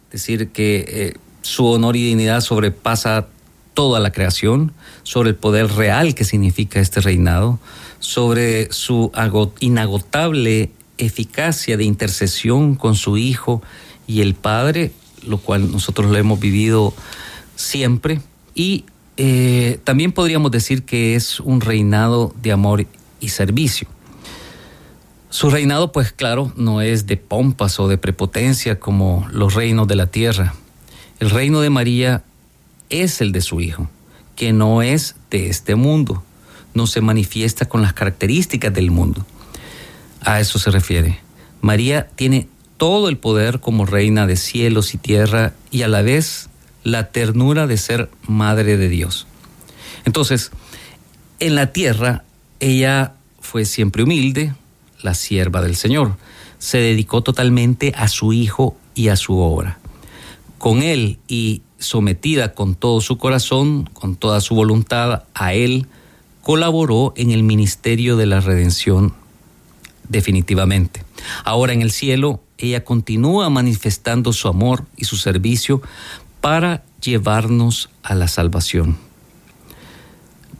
es 0.08 0.12
decir, 0.20 0.48
que 0.48 0.84
eh, 0.86 1.14
su 1.40 1.64
honor 1.64 1.96
y 1.96 2.04
dignidad 2.04 2.42
sobrepasa 2.42 3.28
toda 3.72 3.98
la 3.98 4.12
creación, 4.12 4.74
sobre 5.04 5.30
el 5.30 5.36
poder 5.36 5.68
real 5.68 6.14
que 6.14 6.24
significa 6.24 6.80
este 6.80 7.00
reinado, 7.00 7.58
sobre 7.98 8.70
su 8.72 9.10
inagotable 9.60 10.70
eficacia 11.04 11.76
de 11.76 11.84
intercesión 11.84 12.74
con 12.74 12.94
su 12.94 13.16
Hijo 13.16 13.62
y 14.06 14.20
el 14.20 14.34
Padre, 14.34 14.92
lo 15.26 15.38
cual 15.38 15.70
nosotros 15.70 16.10
lo 16.10 16.16
hemos 16.16 16.40
vivido 16.40 16.94
siempre. 17.56 18.20
Y 18.54 18.84
eh, 19.16 19.78
también 19.84 20.12
podríamos 20.12 20.50
decir 20.50 20.84
que 20.84 21.14
es 21.14 21.40
un 21.40 21.60
reinado 21.60 22.34
de 22.42 22.52
amor 22.52 22.86
y 23.20 23.28
servicio. 23.28 23.88
Su 25.30 25.48
reinado, 25.48 25.92
pues 25.92 26.12
claro, 26.12 26.52
no 26.56 26.82
es 26.82 27.06
de 27.06 27.16
pompas 27.16 27.80
o 27.80 27.88
de 27.88 27.96
prepotencia 27.96 28.78
como 28.78 29.26
los 29.32 29.54
reinos 29.54 29.88
de 29.88 29.96
la 29.96 30.06
tierra. 30.06 30.54
El 31.20 31.30
reino 31.30 31.60
de 31.60 31.70
María 31.70 32.22
es 32.90 33.20
el 33.22 33.32
de 33.32 33.40
su 33.40 33.60
Hijo, 33.60 33.88
que 34.36 34.52
no 34.52 34.82
es 34.82 35.16
de 35.30 35.48
este 35.48 35.74
mundo, 35.74 36.22
no 36.74 36.86
se 36.86 37.00
manifiesta 37.00 37.66
con 37.66 37.80
las 37.80 37.94
características 37.94 38.74
del 38.74 38.90
mundo. 38.90 39.24
A 40.24 40.40
eso 40.40 40.58
se 40.58 40.70
refiere. 40.70 41.18
María 41.60 42.08
tiene 42.14 42.48
todo 42.76 43.08
el 43.08 43.16
poder 43.16 43.60
como 43.60 43.86
reina 43.86 44.26
de 44.26 44.36
cielos 44.36 44.94
y 44.94 44.98
tierra 44.98 45.54
y 45.70 45.82
a 45.82 45.88
la 45.88 46.02
vez 46.02 46.48
la 46.84 47.10
ternura 47.10 47.66
de 47.66 47.76
ser 47.76 48.10
madre 48.26 48.76
de 48.76 48.88
Dios. 48.88 49.26
Entonces, 50.04 50.50
en 51.38 51.54
la 51.54 51.72
tierra, 51.72 52.24
ella 52.60 53.14
fue 53.40 53.64
siempre 53.64 54.02
humilde, 54.02 54.54
la 55.02 55.14
sierva 55.14 55.60
del 55.60 55.76
Señor. 55.76 56.16
Se 56.58 56.78
dedicó 56.78 57.22
totalmente 57.22 57.92
a 57.96 58.08
su 58.08 58.32
Hijo 58.32 58.76
y 58.94 59.08
a 59.08 59.16
su 59.16 59.38
obra. 59.38 59.78
Con 60.58 60.82
Él 60.82 61.18
y 61.26 61.62
sometida 61.78 62.54
con 62.54 62.74
todo 62.76 63.00
su 63.00 63.18
corazón, 63.18 63.90
con 63.92 64.14
toda 64.16 64.40
su 64.40 64.54
voluntad 64.54 65.24
a 65.34 65.54
Él, 65.54 65.86
colaboró 66.42 67.12
en 67.16 67.30
el 67.30 67.42
ministerio 67.42 68.16
de 68.16 68.26
la 68.26 68.40
redención 68.40 69.14
definitivamente. 70.08 71.04
Ahora 71.44 71.72
en 71.72 71.82
el 71.82 71.90
cielo, 71.90 72.42
ella 72.58 72.84
continúa 72.84 73.50
manifestando 73.50 74.32
su 74.32 74.48
amor 74.48 74.84
y 74.96 75.04
su 75.04 75.16
servicio 75.16 75.82
para 76.40 76.82
llevarnos 77.00 77.90
a 78.02 78.14
la 78.14 78.28
salvación. 78.28 78.96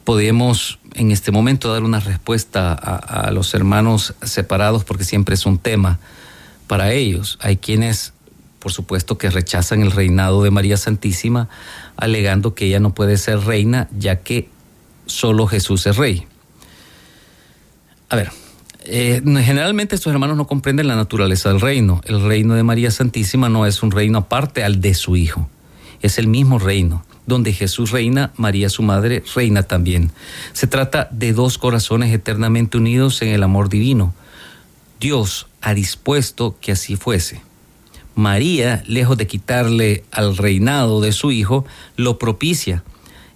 Podemos 0.04 0.78
en 0.94 1.10
este 1.10 1.30
momento 1.30 1.72
dar 1.72 1.84
una 1.84 2.00
respuesta 2.00 2.72
a, 2.72 3.30
los 3.30 3.54
hermanos 3.54 4.14
separados 4.22 4.84
porque 4.84 5.04
siempre 5.04 5.34
es 5.34 5.46
un 5.46 5.58
tema 5.58 6.00
para 6.66 6.92
ellos. 6.92 7.38
Hay 7.40 7.56
quienes, 7.56 8.12
por 8.58 8.72
supuesto, 8.72 9.16
que 9.16 9.30
rechazan 9.30 9.82
el 9.82 9.92
reinado 9.92 10.42
de 10.42 10.50
María 10.50 10.76
Santísima 10.76 11.48
alegando 11.96 12.54
que 12.54 12.66
ella 12.66 12.80
no 12.80 12.94
puede 12.94 13.16
ser 13.16 13.40
reina 13.40 13.88
ya 13.96 14.20
que 14.20 14.48
solo 15.06 15.46
Jesús 15.46 15.86
es 15.86 15.96
rey. 15.96 16.26
A 18.08 18.16
ver, 18.16 18.30
eh, 18.86 19.22
generalmente 19.24 19.94
estos 19.94 20.12
hermanos 20.12 20.36
no 20.36 20.46
comprenden 20.46 20.88
la 20.88 20.96
naturaleza 20.96 21.48
del 21.50 21.60
reino. 21.60 22.00
El 22.04 22.22
reino 22.22 22.54
de 22.54 22.62
María 22.62 22.90
Santísima 22.90 23.48
no 23.48 23.66
es 23.66 23.82
un 23.82 23.90
reino 23.90 24.18
aparte 24.18 24.64
al 24.64 24.80
de 24.80 24.94
su 24.94 25.16
Hijo. 25.16 25.48
Es 26.00 26.18
el 26.18 26.26
mismo 26.26 26.58
reino. 26.58 27.04
Donde 27.26 27.52
Jesús 27.52 27.92
reina, 27.92 28.32
María 28.36 28.68
su 28.68 28.82
madre 28.82 29.22
reina 29.34 29.62
también. 29.62 30.10
Se 30.52 30.66
trata 30.66 31.08
de 31.12 31.32
dos 31.32 31.56
corazones 31.56 32.12
eternamente 32.12 32.78
unidos 32.78 33.22
en 33.22 33.28
el 33.28 33.44
amor 33.44 33.68
divino. 33.68 34.12
Dios 34.98 35.46
ha 35.60 35.74
dispuesto 35.74 36.56
que 36.60 36.72
así 36.72 36.96
fuese. 36.96 37.42
María, 38.14 38.82
lejos 38.86 39.16
de 39.16 39.26
quitarle 39.26 40.04
al 40.10 40.36
reinado 40.36 41.00
de 41.00 41.12
su 41.12 41.30
Hijo, 41.30 41.64
lo 41.96 42.18
propicia. 42.18 42.82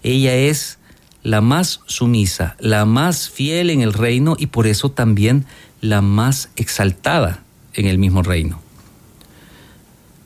Ella 0.02 0.34
es 0.34 0.78
la 1.26 1.40
más 1.40 1.80
sumisa, 1.86 2.54
la 2.60 2.84
más 2.84 3.28
fiel 3.28 3.70
en 3.70 3.80
el 3.80 3.92
reino 3.92 4.36
y 4.38 4.46
por 4.46 4.68
eso 4.68 4.92
también 4.92 5.44
la 5.80 6.00
más 6.00 6.50
exaltada 6.54 7.42
en 7.74 7.86
el 7.86 7.98
mismo 7.98 8.22
reino. 8.22 8.60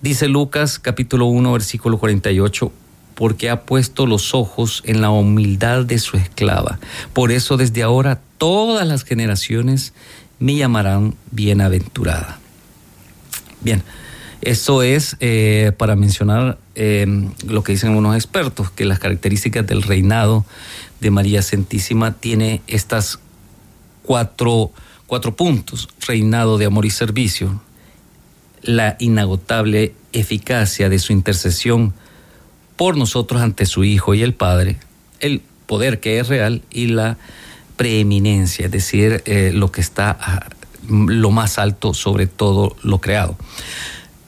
Dice 0.02 0.28
Lucas 0.28 0.78
capítulo 0.78 1.24
1 1.24 1.52
versículo 1.54 1.96
48, 1.96 2.70
porque 3.14 3.48
ha 3.48 3.62
puesto 3.62 4.04
los 4.04 4.34
ojos 4.34 4.82
en 4.84 5.00
la 5.00 5.08
humildad 5.08 5.86
de 5.86 5.98
su 5.98 6.18
esclava. 6.18 6.78
Por 7.14 7.32
eso 7.32 7.56
desde 7.56 7.82
ahora 7.82 8.20
todas 8.36 8.86
las 8.86 9.02
generaciones 9.02 9.94
me 10.38 10.56
llamarán 10.56 11.14
bienaventurada. 11.30 12.40
Bien, 13.62 13.82
eso 14.42 14.82
es 14.82 15.16
eh, 15.20 15.72
para 15.76 15.96
mencionar 15.96 16.58
eh, 16.74 17.06
lo 17.46 17.62
que 17.62 17.72
dicen 17.72 17.94
unos 17.94 18.16
expertos, 18.16 18.70
que 18.70 18.84
las 18.84 18.98
características 18.98 19.66
del 19.66 19.82
reinado 19.82 20.44
de 21.00 21.10
María 21.10 21.42
Santísima 21.42 22.12
tiene 22.12 22.62
estas 22.66 23.18
cuatro, 24.02 24.70
cuatro 25.06 25.36
puntos. 25.36 25.88
Reinado 26.06 26.58
de 26.58 26.66
amor 26.66 26.86
y 26.86 26.90
servicio, 26.90 27.60
la 28.62 28.96
inagotable 28.98 29.94
eficacia 30.12 30.88
de 30.88 30.98
su 30.98 31.12
intercesión 31.12 31.94
por 32.76 32.96
nosotros 32.96 33.42
ante 33.42 33.66
su 33.66 33.84
Hijo 33.84 34.14
y 34.14 34.22
el 34.22 34.34
Padre, 34.34 34.78
el 35.20 35.42
poder 35.66 36.00
que 36.00 36.18
es 36.18 36.28
real 36.28 36.62
y 36.70 36.86
la 36.86 37.18
preeminencia, 37.76 38.66
es 38.66 38.72
decir, 38.72 39.22
eh, 39.26 39.52
lo 39.54 39.70
que 39.70 39.80
está 39.80 40.48
lo 40.88 41.30
más 41.30 41.58
alto 41.58 41.94
sobre 41.94 42.26
todo 42.26 42.76
lo 42.82 43.00
creado. 43.00 43.36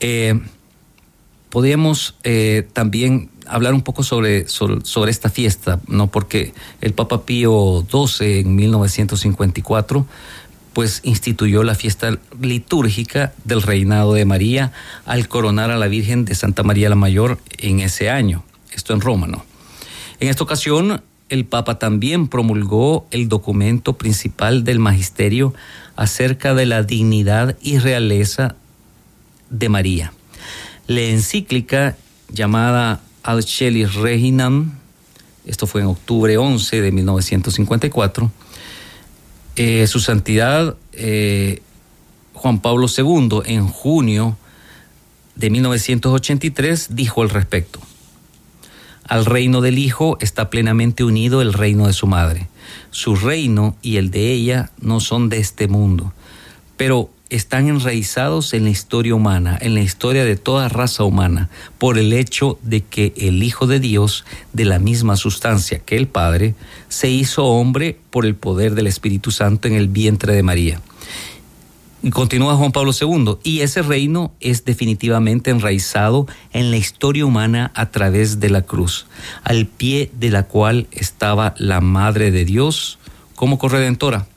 Eh, 0.05 0.37
podríamos 1.49 2.15
eh, 2.25 2.67
también 2.73 3.29
hablar 3.47 3.73
un 3.73 3.83
poco 3.83 4.03
sobre, 4.03 4.49
sobre, 4.49 5.11
esta 5.11 5.29
fiesta, 5.29 5.79
¿no? 5.87 6.07
Porque 6.07 6.53
el 6.81 6.93
Papa 6.93 7.25
Pío 7.25 7.85
XII 7.89 8.41
en 8.41 8.53
1954 8.53 10.05
pues 10.73 10.99
instituyó 11.03 11.63
la 11.63 11.75
fiesta 11.75 12.17
litúrgica 12.41 13.31
del 13.45 13.61
reinado 13.61 14.13
de 14.13 14.25
María 14.25 14.73
al 15.05 15.29
coronar 15.29 15.71
a 15.71 15.77
la 15.77 15.87
Virgen 15.87 16.25
de 16.25 16.35
Santa 16.35 16.63
María 16.63 16.89
la 16.89 16.95
Mayor 16.95 17.39
en 17.57 17.79
ese 17.79 18.09
año, 18.09 18.43
esto 18.73 18.93
en 18.93 18.99
Roma, 18.99 19.27
¿no? 19.27 19.45
En 20.19 20.27
esta 20.27 20.43
ocasión, 20.43 21.01
el 21.29 21.45
Papa 21.45 21.79
también 21.79 22.27
promulgó 22.27 23.07
el 23.11 23.29
documento 23.29 23.93
principal 23.93 24.65
del 24.65 24.79
magisterio 24.79 25.53
acerca 25.95 26.55
de 26.55 26.65
la 26.65 26.83
dignidad 26.83 27.55
y 27.61 27.77
realeza 27.77 28.55
de 29.53 29.69
María. 29.69 30.11
La 30.87 31.01
encíclica 31.01 31.95
llamada 32.29 33.01
Alcelis 33.21 33.93
Reginam, 33.93 34.73
esto 35.45 35.67
fue 35.67 35.81
en 35.81 35.87
octubre 35.87 36.35
11 36.37 36.81
de 36.81 36.91
1954, 36.91 38.31
eh, 39.55 39.87
su 39.87 39.99
santidad 39.99 40.75
eh, 40.93 41.61
Juan 42.33 42.59
Pablo 42.59 42.87
II 42.95 43.41
en 43.45 43.67
junio 43.67 44.35
de 45.35 45.49
1983 45.49 46.95
dijo 46.95 47.21
al 47.21 47.29
respecto, 47.29 47.79
al 49.07 49.25
reino 49.25 49.61
del 49.61 49.77
Hijo 49.77 50.17
está 50.21 50.49
plenamente 50.49 51.03
unido 51.03 51.41
el 51.41 51.53
reino 51.53 51.87
de 51.87 51.93
su 51.93 52.07
madre. 52.07 52.47
Su 52.89 53.15
reino 53.15 53.75
y 53.81 53.97
el 53.97 54.11
de 54.11 54.31
ella 54.31 54.71
no 54.79 54.99
son 54.99 55.29
de 55.29 55.37
este 55.37 55.67
mundo, 55.67 56.13
pero 56.77 57.09
están 57.35 57.67
enraizados 57.67 58.53
en 58.53 58.65
la 58.65 58.69
historia 58.69 59.15
humana, 59.15 59.57
en 59.59 59.73
la 59.73 59.81
historia 59.81 60.23
de 60.23 60.35
toda 60.35 60.69
raza 60.69 61.03
humana, 61.03 61.49
por 61.79 61.97
el 61.97 62.13
hecho 62.13 62.59
de 62.61 62.81
que 62.81 63.11
el 63.17 63.41
Hijo 63.41 63.65
de 63.65 63.79
Dios, 63.79 64.23
de 64.53 64.65
la 64.65 64.77
misma 64.77 65.15
sustancia 65.15 65.79
que 65.79 65.97
el 65.97 66.07
Padre, 66.07 66.53
se 66.89 67.09
hizo 67.09 67.45
hombre 67.45 67.97
por 68.11 68.27
el 68.27 68.35
poder 68.35 68.75
del 68.75 68.85
Espíritu 68.85 69.31
Santo 69.31 69.67
en 69.67 69.73
el 69.73 69.87
vientre 69.87 70.35
de 70.35 70.43
María. 70.43 70.79
Y 72.03 72.11
continúa 72.11 72.55
Juan 72.55 72.71
Pablo 72.71 72.91
II, 72.99 73.37
y 73.43 73.61
ese 73.61 73.81
reino 73.81 74.33
es 74.39 74.63
definitivamente 74.63 75.49
enraizado 75.49 76.27
en 76.51 76.69
la 76.69 76.77
historia 76.77 77.25
humana 77.25 77.71
a 77.73 77.89
través 77.89 78.39
de 78.41 78.51
la 78.51 78.61
cruz, 78.61 79.07
al 79.43 79.65
pie 79.65 80.11
de 80.13 80.29
la 80.29 80.43
cual 80.43 80.85
estaba 80.91 81.55
la 81.57 81.81
Madre 81.81 82.29
de 82.29 82.45
Dios 82.45 82.99
como 83.35 83.57
corredentora 83.57 84.27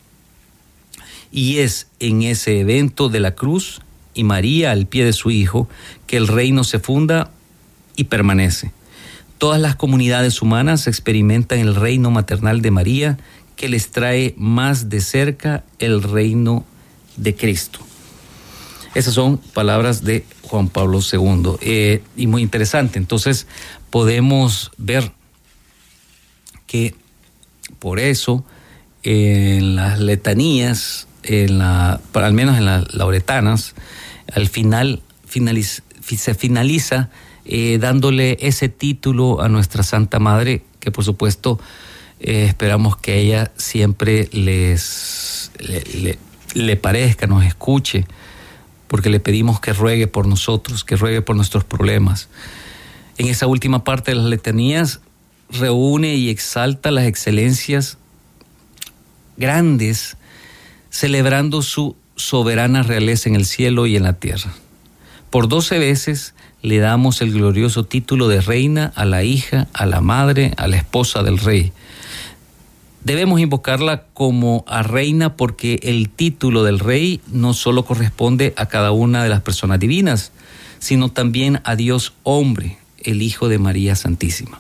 y 1.30 1.58
es 1.58 1.88
en 2.00 2.22
ese 2.22 2.60
evento 2.60 3.08
de 3.08 3.20
la 3.20 3.34
cruz 3.34 3.80
y 4.14 4.24
María 4.24 4.72
al 4.72 4.86
pie 4.86 5.04
de 5.04 5.12
su 5.12 5.30
Hijo 5.30 5.68
que 6.06 6.16
el 6.16 6.28
reino 6.28 6.64
se 6.64 6.78
funda 6.78 7.30
y 7.96 8.04
permanece. 8.04 8.72
Todas 9.38 9.60
las 9.60 9.76
comunidades 9.76 10.40
humanas 10.40 10.86
experimentan 10.86 11.58
el 11.58 11.74
reino 11.74 12.10
maternal 12.10 12.62
de 12.62 12.70
María 12.70 13.18
que 13.56 13.68
les 13.68 13.90
trae 13.90 14.34
más 14.36 14.88
de 14.88 15.00
cerca 15.00 15.64
el 15.78 16.02
reino 16.02 16.64
de 17.16 17.34
Cristo. 17.34 17.80
Esas 18.94 19.12
son 19.12 19.36
palabras 19.38 20.04
de 20.04 20.24
Juan 20.42 20.68
Pablo 20.68 21.00
II 21.00 21.56
eh, 21.60 22.02
y 22.16 22.26
muy 22.26 22.40
interesante. 22.40 22.98
Entonces 22.98 23.46
podemos 23.90 24.70
ver 24.78 25.12
que 26.66 26.94
por 27.78 28.00
eso 28.00 28.44
en 29.02 29.76
las 29.76 30.00
letanías 30.00 31.05
en 31.26 31.58
la, 31.58 32.00
al 32.12 32.32
menos 32.32 32.56
en 32.56 32.64
las 32.64 32.94
lauretanas, 32.94 33.74
al 34.32 34.48
final 34.48 35.02
se 36.04 36.34
finaliza 36.34 37.10
eh, 37.44 37.78
dándole 37.80 38.38
ese 38.40 38.68
título 38.68 39.40
a 39.40 39.48
nuestra 39.48 39.82
Santa 39.82 40.18
Madre, 40.18 40.62
que 40.80 40.90
por 40.90 41.04
supuesto 41.04 41.58
eh, 42.20 42.46
esperamos 42.48 42.96
que 42.96 43.18
ella 43.18 43.52
siempre 43.56 44.28
les 44.32 45.50
le, 45.58 46.18
le, 46.54 46.76
parezca, 46.76 47.26
nos 47.26 47.44
escuche, 47.44 48.06
porque 48.88 49.10
le 49.10 49.20
pedimos 49.20 49.60
que 49.60 49.72
ruegue 49.72 50.06
por 50.06 50.26
nosotros, 50.26 50.84
que 50.84 50.96
ruegue 50.96 51.22
por 51.22 51.36
nuestros 51.36 51.64
problemas. 51.64 52.28
En 53.18 53.26
esa 53.26 53.46
última 53.46 53.84
parte 53.84 54.12
de 54.12 54.16
las 54.16 54.26
letanías 54.26 55.01
reúne 55.51 56.14
y 56.14 56.30
exalta 56.30 56.90
las 56.90 57.07
excelencias 57.07 57.98
grandes 59.36 60.16
celebrando 60.97 61.61
su 61.61 61.94
soberana 62.14 62.82
realeza 62.82 63.28
en 63.28 63.34
el 63.34 63.44
cielo 63.44 63.86
y 63.86 63.97
en 63.97 64.05
la 64.05 64.14
tierra. 64.14 64.55
Por 65.28 65.47
doce 65.47 65.78
veces 65.78 66.32
le 66.62 66.78
damos 66.78 67.20
el 67.20 67.34
glorioso 67.34 67.84
título 67.84 68.28
de 68.28 68.40
reina 68.40 68.94
a 68.97 69.05
la 69.05 69.22
hija, 69.22 69.68
a 69.74 69.84
la 69.84 70.01
madre, 70.01 70.55
a 70.57 70.66
la 70.68 70.78
esposa 70.78 71.22
del 71.22 71.36
rey. 71.36 71.72
Debemos 73.05 73.40
invocarla 73.40 74.05
como 74.14 74.64
a 74.66 74.82
reina 74.82 75.36
porque 75.36 75.80
el 75.82 76.09
título 76.09 76.64
del 76.64 76.78
rey 76.78 77.20
no 77.30 77.53
solo 77.53 77.84
corresponde 77.84 78.55
a 78.57 78.64
cada 78.64 78.92
una 78.92 79.22
de 79.22 79.28
las 79.28 79.42
personas 79.42 79.78
divinas, 79.78 80.32
sino 80.78 81.11
también 81.11 81.61
a 81.64 81.76
Dios 81.76 82.14
hombre, 82.22 82.78
el 83.05 83.20
Hijo 83.20 83.51
de 83.51 83.59
María 83.59 83.97
Santísima. 83.97 84.59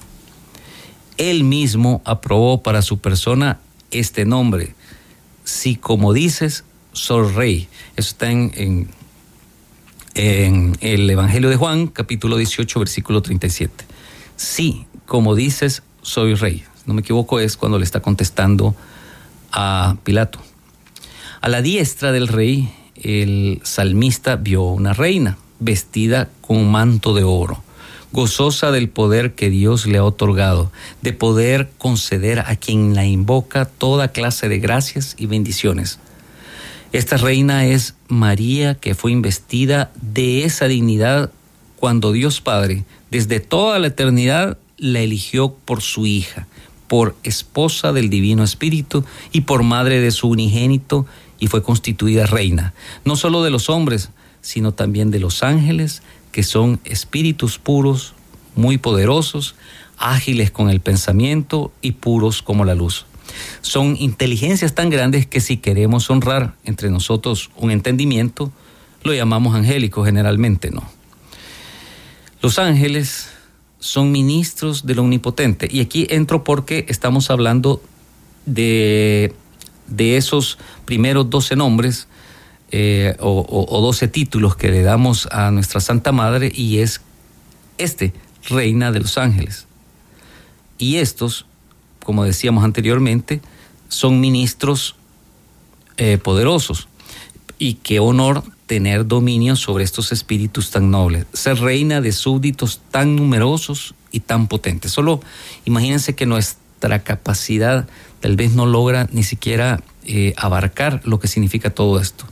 Él 1.16 1.44
mismo 1.44 2.02
aprobó 2.04 2.62
para 2.62 2.82
su 2.82 2.98
persona 2.98 3.58
este 3.90 4.26
nombre. 4.26 4.75
Si 5.46 5.76
como 5.76 6.12
dices, 6.12 6.64
soy 6.92 7.32
rey. 7.32 7.68
Eso 7.94 8.10
está 8.10 8.32
en, 8.32 8.88
en, 10.14 10.76
el 10.80 11.08
Evangelio 11.08 11.48
de 11.48 11.54
Juan, 11.54 11.86
capítulo 11.86 12.36
18, 12.36 12.80
versículo 12.80 13.22
37. 13.22 13.84
Sí, 14.34 14.86
como 15.06 15.36
dices, 15.36 15.84
soy 16.02 16.34
rey. 16.34 16.64
No 16.84 16.94
me 16.94 17.02
equivoco, 17.02 17.38
es 17.38 17.56
cuando 17.56 17.78
le 17.78 17.84
está 17.84 18.00
contestando 18.00 18.74
a 19.52 19.94
Pilato. 20.02 20.40
A 21.40 21.48
la 21.48 21.62
diestra 21.62 22.10
del 22.10 22.26
rey, 22.26 22.74
el 22.96 23.60
salmista 23.62 24.34
vio 24.34 24.64
una 24.64 24.94
reina 24.94 25.38
vestida 25.60 26.28
con 26.40 26.56
un 26.56 26.72
manto 26.72 27.14
de 27.14 27.22
oro, 27.22 27.62
gozosa 28.12 28.70
del 28.70 28.88
poder 28.88 29.34
que 29.34 29.50
Dios 29.50 29.86
le 29.86 29.98
ha 29.98 30.04
otorgado, 30.04 30.72
de 31.02 31.12
poder 31.12 31.70
conceder 31.78 32.40
a 32.40 32.56
quien 32.56 32.94
la 32.94 33.04
invoca 33.04 33.64
toda 33.64 34.08
clase 34.08 34.48
de 34.48 34.58
gracias 34.58 35.14
y 35.18 35.26
bendiciones. 35.26 35.98
Esta 36.92 37.16
reina 37.16 37.66
es 37.66 37.94
María 38.08 38.74
que 38.74 38.94
fue 38.94 39.12
investida 39.12 39.90
de 40.00 40.44
esa 40.44 40.66
dignidad 40.66 41.30
cuando 41.76 42.12
Dios 42.12 42.40
Padre, 42.40 42.84
desde 43.10 43.40
toda 43.40 43.78
la 43.78 43.88
eternidad, 43.88 44.56
la 44.78 45.00
eligió 45.00 45.52
por 45.52 45.82
su 45.82 46.06
hija, 46.06 46.46
por 46.88 47.16
esposa 47.22 47.92
del 47.92 48.08
Divino 48.08 48.44
Espíritu 48.44 49.04
y 49.32 49.42
por 49.42 49.62
madre 49.62 50.00
de 50.00 50.10
su 50.10 50.28
unigénito, 50.28 51.06
y 51.38 51.48
fue 51.48 51.62
constituida 51.62 52.24
reina, 52.24 52.72
no 53.04 53.16
solo 53.16 53.42
de 53.42 53.50
los 53.50 53.68
hombres, 53.68 54.10
sino 54.40 54.72
también 54.72 55.10
de 55.10 55.20
los 55.20 55.42
ángeles, 55.42 56.02
que 56.36 56.42
son 56.42 56.80
espíritus 56.84 57.58
puros, 57.58 58.12
muy 58.56 58.76
poderosos, 58.76 59.54
ágiles 59.96 60.50
con 60.50 60.68
el 60.68 60.80
pensamiento 60.80 61.72
y 61.80 61.92
puros 61.92 62.42
como 62.42 62.66
la 62.66 62.74
luz. 62.74 63.06
Son 63.62 63.96
inteligencias 63.98 64.74
tan 64.74 64.90
grandes 64.90 65.26
que 65.26 65.40
si 65.40 65.56
queremos 65.56 66.10
honrar 66.10 66.52
entre 66.64 66.90
nosotros 66.90 67.48
un 67.56 67.70
entendimiento, 67.70 68.52
lo 69.02 69.14
llamamos 69.14 69.54
angélico 69.54 70.04
generalmente, 70.04 70.70
¿no? 70.70 70.82
Los 72.42 72.58
ángeles 72.58 73.30
son 73.78 74.12
ministros 74.12 74.84
del 74.84 74.98
Omnipotente. 74.98 75.66
Y 75.70 75.80
aquí 75.80 76.06
entro 76.10 76.44
porque 76.44 76.84
estamos 76.90 77.30
hablando 77.30 77.80
de, 78.44 79.32
de 79.86 80.18
esos 80.18 80.58
primeros 80.84 81.30
doce 81.30 81.56
nombres 81.56 82.08
eh, 82.70 83.16
o, 83.20 83.66
o 83.68 83.80
doce 83.80 84.08
títulos 84.08 84.56
que 84.56 84.70
le 84.70 84.82
damos 84.82 85.28
a 85.30 85.50
nuestra 85.50 85.80
Santa 85.80 86.12
Madre 86.12 86.50
y 86.54 86.78
es 86.78 87.00
este, 87.78 88.12
Reina 88.48 88.92
de 88.92 89.00
los 89.00 89.18
Ángeles. 89.18 89.66
Y 90.78 90.96
estos, 90.96 91.46
como 92.04 92.24
decíamos 92.24 92.64
anteriormente, 92.64 93.40
son 93.88 94.20
ministros 94.20 94.96
eh, 95.96 96.18
poderosos. 96.18 96.88
Y 97.58 97.74
qué 97.74 98.00
honor 98.00 98.42
tener 98.66 99.06
dominio 99.06 99.56
sobre 99.56 99.84
estos 99.84 100.12
espíritus 100.12 100.70
tan 100.70 100.90
nobles, 100.90 101.26
ser 101.32 101.58
reina 101.58 102.00
de 102.00 102.12
súbditos 102.12 102.80
tan 102.90 103.16
numerosos 103.16 103.94
y 104.10 104.20
tan 104.20 104.48
potentes. 104.48 104.90
Solo 104.90 105.20
imagínense 105.64 106.14
que 106.14 106.26
nuestra 106.26 107.02
capacidad 107.04 107.88
tal 108.20 108.36
vez 108.36 108.52
no 108.54 108.66
logra 108.66 109.08
ni 109.12 109.22
siquiera 109.22 109.80
eh, 110.04 110.34
abarcar 110.36 111.00
lo 111.04 111.20
que 111.20 111.28
significa 111.28 111.70
todo 111.70 112.00
esto. 112.00 112.26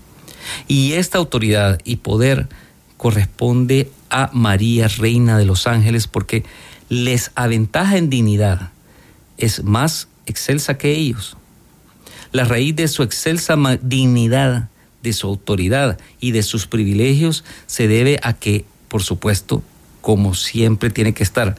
Y 0.69 0.93
esta 0.93 1.19
autoridad 1.19 1.81
y 1.85 1.97
poder 1.97 2.49
corresponde 2.97 3.91
a 4.11 4.31
María, 4.33 4.89
reina 4.89 5.39
de 5.39 5.45
los 5.45 5.67
ángeles, 5.67 6.07
porque 6.07 6.45
les 6.89 7.31
aventaja 7.35 7.97
en 7.97 8.11
dignidad, 8.11 8.71
es 9.39 9.65
más 9.65 10.09
excelsa 10.27 10.79
que 10.79 10.93
ellos. 10.93 11.37
La 12.33 12.45
raíz 12.45 12.75
de 12.77 12.89
su 12.89 13.03
excelsa 13.03 13.57
dignidad 13.83 14.69
de 15.03 15.13
su 15.13 15.29
autoridad 15.29 15.99
y 16.19 16.33
de 16.33 16.43
sus 16.43 16.67
privilegios 16.67 17.45
se 17.67 17.87
debe 17.89 18.19
a 18.23 18.33
que, 18.33 18.65
por 18.89 19.03
supuesto, 19.03 19.63
como 20.01 20.35
siempre 20.35 20.91
tiene 20.91 21.15
que 21.15 21.23
estar 21.23 21.57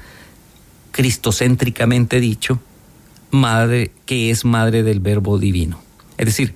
cristocéntricamente 0.92 2.20
dicho, 2.20 2.60
madre 3.32 3.92
que 4.06 4.32
es 4.32 4.46
madre 4.46 4.82
del 4.84 5.00
verbo 5.00 5.38
divino. 5.38 5.82
Es 6.18 6.26
decir, 6.26 6.56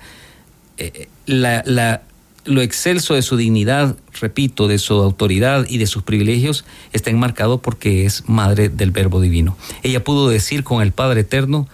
eh, 0.78 1.08
la, 1.26 2.02
lo 2.50 2.62
excelso 2.62 3.14
de 3.14 3.22
su 3.22 3.38
dignidad, 3.38 3.96
repito, 4.20 4.68
de 4.68 4.80
su 4.80 4.96
autoridad 4.96 5.66
y 5.70 5.78
de 5.78 5.86
sus 5.86 6.04
privilegios 6.04 6.66
está 6.92 7.12
enmarcado 7.12 7.62
porque 7.62 8.06
es 8.06 8.28
madre 8.28 8.70
del 8.70 8.92
verbo 8.92 9.22
divino. 9.22 9.56
Ella 9.84 10.04
pudo 10.04 10.30
decir 10.30 10.64
con 10.64 10.82
el 10.82 10.92
Padre 10.92 11.22
Eterno, 11.22 11.68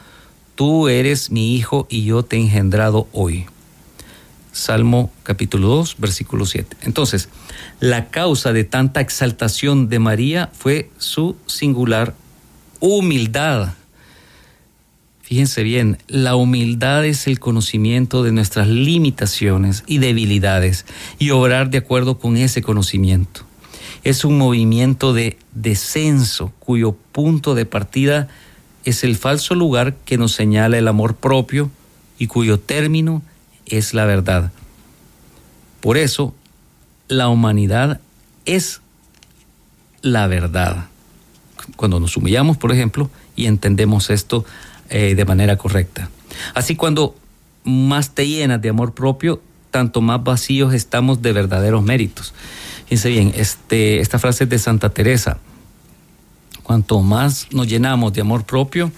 tú 0.56 0.90
eres 0.90 1.32
mi 1.32 1.56
hijo 1.56 1.88
y 1.90 2.04
yo 2.04 2.24
te 2.24 2.36
he 2.36 2.42
engendrado 2.42 3.08
hoy. 3.14 3.46
Salmo 4.52 5.12
capítulo 5.24 5.70
2, 5.70 5.96
versículo 5.98 6.46
7. 6.46 6.78
Entonces, 6.82 7.30
la 7.80 8.10
causa 8.10 8.52
de 8.54 8.66
tanta 8.66 9.02
exaltación 9.02 9.90
de 9.90 10.00
María 10.00 10.50
fue 10.54 10.90
su 10.98 11.38
singular 11.46 12.16
humildad. 12.80 13.74
Fíjense 15.26 15.64
bien, 15.64 15.98
la 16.08 16.36
humildad 16.36 17.04
es 17.04 17.26
el 17.26 17.40
conocimiento 17.40 18.22
de 18.22 18.32
nuestras 18.32 18.68
limitaciones 18.68 19.84
y 19.88 19.98
debilidades 19.98 20.86
y 21.18 21.32
obrar 21.32 21.72
de 21.72 21.80
acuerdo 21.80 22.20
con 22.20 22.38
ese 22.38 22.62
conocimiento. 22.62 23.42
Es 24.04 24.24
un 24.24 24.38
movimiento 24.38 25.14
de 25.14 25.40
descenso 25.56 26.54
cuyo 26.60 26.92
punto 27.12 27.56
de 27.56 27.66
partida 27.66 28.28
es 28.84 29.04
el 29.04 29.16
falso 29.16 29.56
lugar 29.56 29.96
que 30.06 30.20
nos 30.20 30.32
señala 30.34 30.78
el 30.78 30.88
amor 30.88 31.16
propio 31.16 31.72
y 32.20 32.28
cuyo 32.28 32.60
término 32.60 33.24
es 33.66 33.96
la 33.96 34.06
verdad. 34.06 34.52
Por 35.82 35.98
eso, 35.98 36.36
la 37.08 37.30
humanidad 37.30 38.00
es 38.46 38.80
la 40.04 40.28
verdad. 40.28 40.86
Cuando 41.78 42.00
nos 42.00 42.16
humillamos, 42.16 42.58
por 42.58 42.72
ejemplo, 42.72 43.10
y 43.36 43.48
entendemos 43.48 44.12
esto 44.12 44.46
eh, 44.90 45.16
de 45.16 45.26
manera 45.26 45.58
correcta. 45.58 46.10
Así 46.54 46.76
cuando 46.76 47.16
más 47.64 48.14
te 48.14 48.28
llenas 48.28 48.62
de 48.62 48.70
amor 48.70 48.94
propio, 48.94 49.42
tanto 49.72 50.02
más 50.02 50.24
vacíos 50.24 50.74
estamos 50.74 51.22
de 51.22 51.34
verdaderos 51.34 51.84
méritos. 51.84 52.34
Fíjense 52.86 53.10
bien, 53.10 53.34
este, 53.36 54.00
esta 54.00 54.20
frase 54.20 54.44
es 54.44 54.50
de 54.50 54.60
Santa 54.60 54.90
Teresa. 54.90 55.40
Cuanto 56.64 57.02
más 57.02 57.48
nos 57.52 57.68
llenamos 57.68 58.14
de 58.14 58.22
amor 58.22 58.46
propio, 58.46 58.92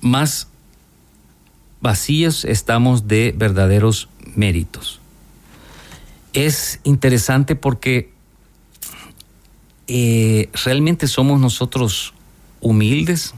más 0.00 0.48
vacíos 1.80 2.44
estamos 2.44 3.08
de 3.08 3.34
verdaderos 3.36 4.08
méritos. 4.36 5.00
Es 6.32 6.80
interesante 6.84 7.56
porque 7.56 8.12
eh, 9.88 10.48
realmente 10.64 11.06
somos 11.06 11.40
nosotros 11.40 12.14
humildes 12.60 13.34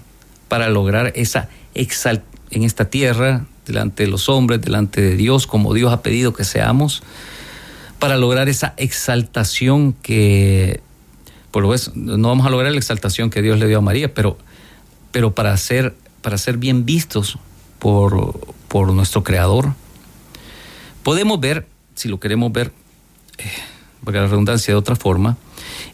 para 0.49 0.69
lograr 0.69 1.13
esa 1.15 1.49
exaltación 1.75 2.35
en 2.55 2.63
esta 2.63 2.87
tierra, 2.87 3.45
delante 3.67 4.05
de 4.05 4.11
los 4.11 4.29
hombres, 4.29 4.61
delante 4.61 5.01
de 5.01 5.17
Dios, 5.17 5.47
como 5.47 5.75
Dios 5.75 5.93
ha 5.93 6.03
pedido 6.03 6.33
que 6.33 6.45
seamos, 6.45 7.03
para 7.99 8.17
lograr 8.17 8.49
esa 8.49 8.75
exaltación 8.77 9.93
que, 9.93 10.81
por 11.51 11.63
lo 11.63 11.69
menos, 11.69 11.95
no 11.95 12.29
vamos 12.29 12.47
a 12.47 12.51
lograr 12.51 12.73
la 12.73 12.79
exaltación 12.79 13.31
que 13.31 13.43
Dios 13.43 13.59
le 13.59 13.67
dio 13.67 13.79
a 13.79 13.81
María, 13.81 14.13
pero, 14.13 14.39
pero 15.11 15.35
para, 15.35 15.57
ser, 15.57 15.95
para 16.23 16.39
ser 16.39 16.59
bien 16.59 16.85
vistos 16.85 17.39
por, 17.79 18.93
nuestro 18.93 19.23
Creador. 19.23 19.73
Podemos 21.03 21.39
ver, 21.39 21.67
si 21.95 22.09
lo 22.09 22.19
queremos 22.19 22.51
ver, 22.53 22.73
eh, 23.39 23.45
por 24.03 24.15
la 24.15 24.27
redundancia 24.27 24.75
de 24.75 24.79
otra 24.79 24.97
forma, 24.97 25.37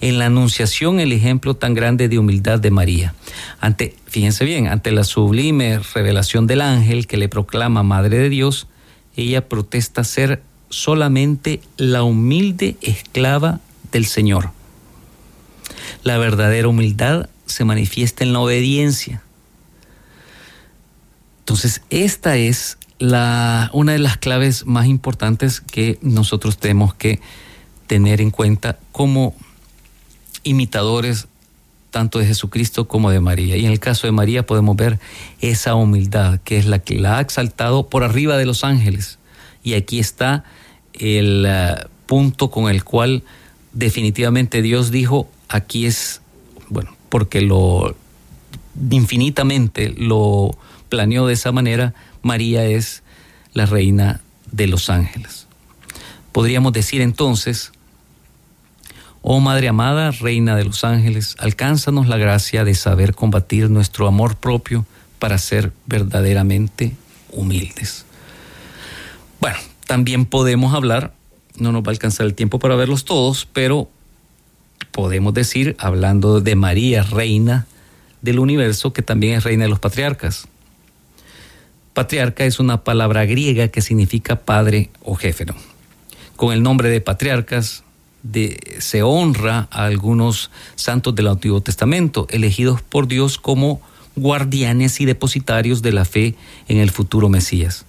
en 0.01 0.19
la 0.19 0.27
anunciación 0.27 1.01
el 1.01 1.13
ejemplo 1.13 1.55
tan 1.55 1.75
grande 1.75 2.09
de 2.09 2.19
humildad 2.19 2.59
de 2.59 2.71
María. 2.71 3.15
Ante, 3.61 3.97
fíjense 4.07 4.45
bien, 4.45 4.69
ante 4.69 4.91
la 4.93 5.05
sublime 5.05 5.79
revelación 5.95 6.47
del 6.47 6.61
ángel 6.61 7.07
que 7.07 7.17
le 7.17 7.29
proclama 7.29 7.83
Madre 7.83 8.19
de 8.19 8.29
Dios, 8.29 8.67
ella 9.17 9.49
protesta 9.49 10.05
ser 10.05 10.43
solamente 10.69 11.61
la 11.77 12.03
humilde 12.03 12.77
esclava 12.81 13.61
del 13.93 14.07
Señor. 14.07 14.51
La 16.05 16.19
verdadera 16.19 16.69
humildad 16.69 17.29
se 17.47 17.65
manifiesta 17.65 18.25
en 18.25 18.33
la 18.33 18.41
obediencia, 18.41 19.23
entonces, 21.51 21.83
esta 21.91 22.37
es 22.37 22.79
la, 23.01 23.71
una 23.73 23.91
de 23.91 23.99
las 23.99 24.19
claves 24.19 24.67
más 24.67 24.87
importantes 24.87 25.61
que 25.61 25.99
nosotros 26.01 26.59
tenemos 26.59 26.95
que 26.95 27.19
tener 27.89 28.21
en 28.21 28.31
cuenta 28.31 28.79
como 28.93 29.35
imitadores 30.43 31.29
tanto 31.91 32.19
de 32.19 32.27
Jesucristo 32.27 32.87
como 32.87 33.11
de 33.11 33.21
María. 33.21 33.57
Y 33.57 33.67
en 33.67 33.73
el 33.73 33.81
caso 33.81 34.07
de 34.07 34.13
María 34.13 34.47
podemos 34.47 34.77
ver 34.77 34.99
esa 35.41 35.75
humildad 35.75 36.41
que 36.45 36.59
es 36.59 36.67
la 36.67 36.79
que 36.79 36.99
la 36.99 37.19
ha 37.19 37.21
exaltado 37.21 37.89
por 37.89 38.05
arriba 38.05 38.37
de 38.37 38.47
los 38.47 38.65
ángeles. 38.65 39.19
Y 39.63 39.75
aquí 39.75 39.99
está 39.99 40.45
el 40.95 41.45
eh, 41.47 41.75
punto 42.07 42.51
con 42.51 42.71
el 42.71 42.85
cual 42.85 43.23
definitivamente 43.73 44.63
Dios 44.63 44.91
dijo, 44.91 45.29
aquí 45.49 45.87
es, 45.87 46.23
bueno, 46.69 46.97
porque 47.09 47.41
lo 47.41 47.95
infinitamente 48.91 49.95
lo 49.97 50.57
planeó 50.89 51.27
de 51.27 51.35
esa 51.35 51.53
manera, 51.53 51.95
María 52.23 52.65
es 52.65 53.03
la 53.53 53.67
reina 53.67 54.21
de 54.51 54.67
los 54.67 54.91
ángeles. 54.91 55.47
Podríamos 56.33 56.73
decir 56.73 57.01
entonces, 57.01 57.73
oh 59.23 59.41
Madre 59.41 59.69
amada, 59.69 60.11
reina 60.11 60.57
de 60.57 60.65
los 60.65 60.85
ángeles, 60.85 61.37
alcánzanos 61.39 62.09
la 62.09 62.17
gracia 62.17 62.65
de 62.65 62.75
saber 62.75 63.15
combatir 63.15 63.71
nuestro 63.71 64.07
amor 64.07 64.37
propio 64.37 64.87
para 65.19 65.39
ser 65.39 65.73
verdaderamente 65.87 66.95
humildes. 67.31 68.07
Bueno, 69.41 69.59
también 69.87 70.25
podemos 70.25 70.75
hablar, 70.75 71.13
no 71.57 71.73
nos 71.73 71.83
va 71.83 71.89
a 71.89 71.91
alcanzar 71.91 72.27
el 72.27 72.35
tiempo 72.35 72.59
para 72.59 72.77
verlos 72.77 73.05
todos, 73.05 73.47
pero 73.53 73.89
podemos 74.91 75.35
decir, 75.35 75.77
hablando 75.79 76.41
de 76.41 76.57
María, 76.57 77.03
reina 77.03 77.67
del 78.23 78.39
universo, 78.39 78.93
que 78.93 79.03
también 79.03 79.39
es 79.39 79.45
reina 79.45 79.65
de 79.65 79.71
los 79.71 79.79
patriarcas. 79.79 80.49
Patriarca 81.95 82.45
es 82.45 82.61
una 82.61 82.85
palabra 82.85 83.25
griega 83.27 83.69
que 83.69 83.83
significa 83.83 84.37
padre 84.37 84.91
o 85.03 85.15
jefe. 85.15 85.47
Con 86.37 86.53
el 86.53 86.63
nombre 86.63 86.89
de 86.89 87.01
patriarcas 87.01 87.83
se 88.79 89.03
honra 89.03 89.69
a 89.71 89.85
algunos 89.85 90.51
santos 90.75 91.15
del 91.15 91.29
Antiguo 91.29 91.61
Testamento, 91.61 92.27
elegidos 92.31 92.83
por 92.83 93.09
Dios 93.09 93.39
como 93.39 93.81
guardianes 94.17 95.01
y 95.01 95.05
depositarios 95.05 95.83
de 95.83 95.93
la 95.93 96.05
fe 96.05 96.35
en 96.69 96.79
el 96.79 96.91
futuro 96.91 97.29
Mesías. 97.29 97.87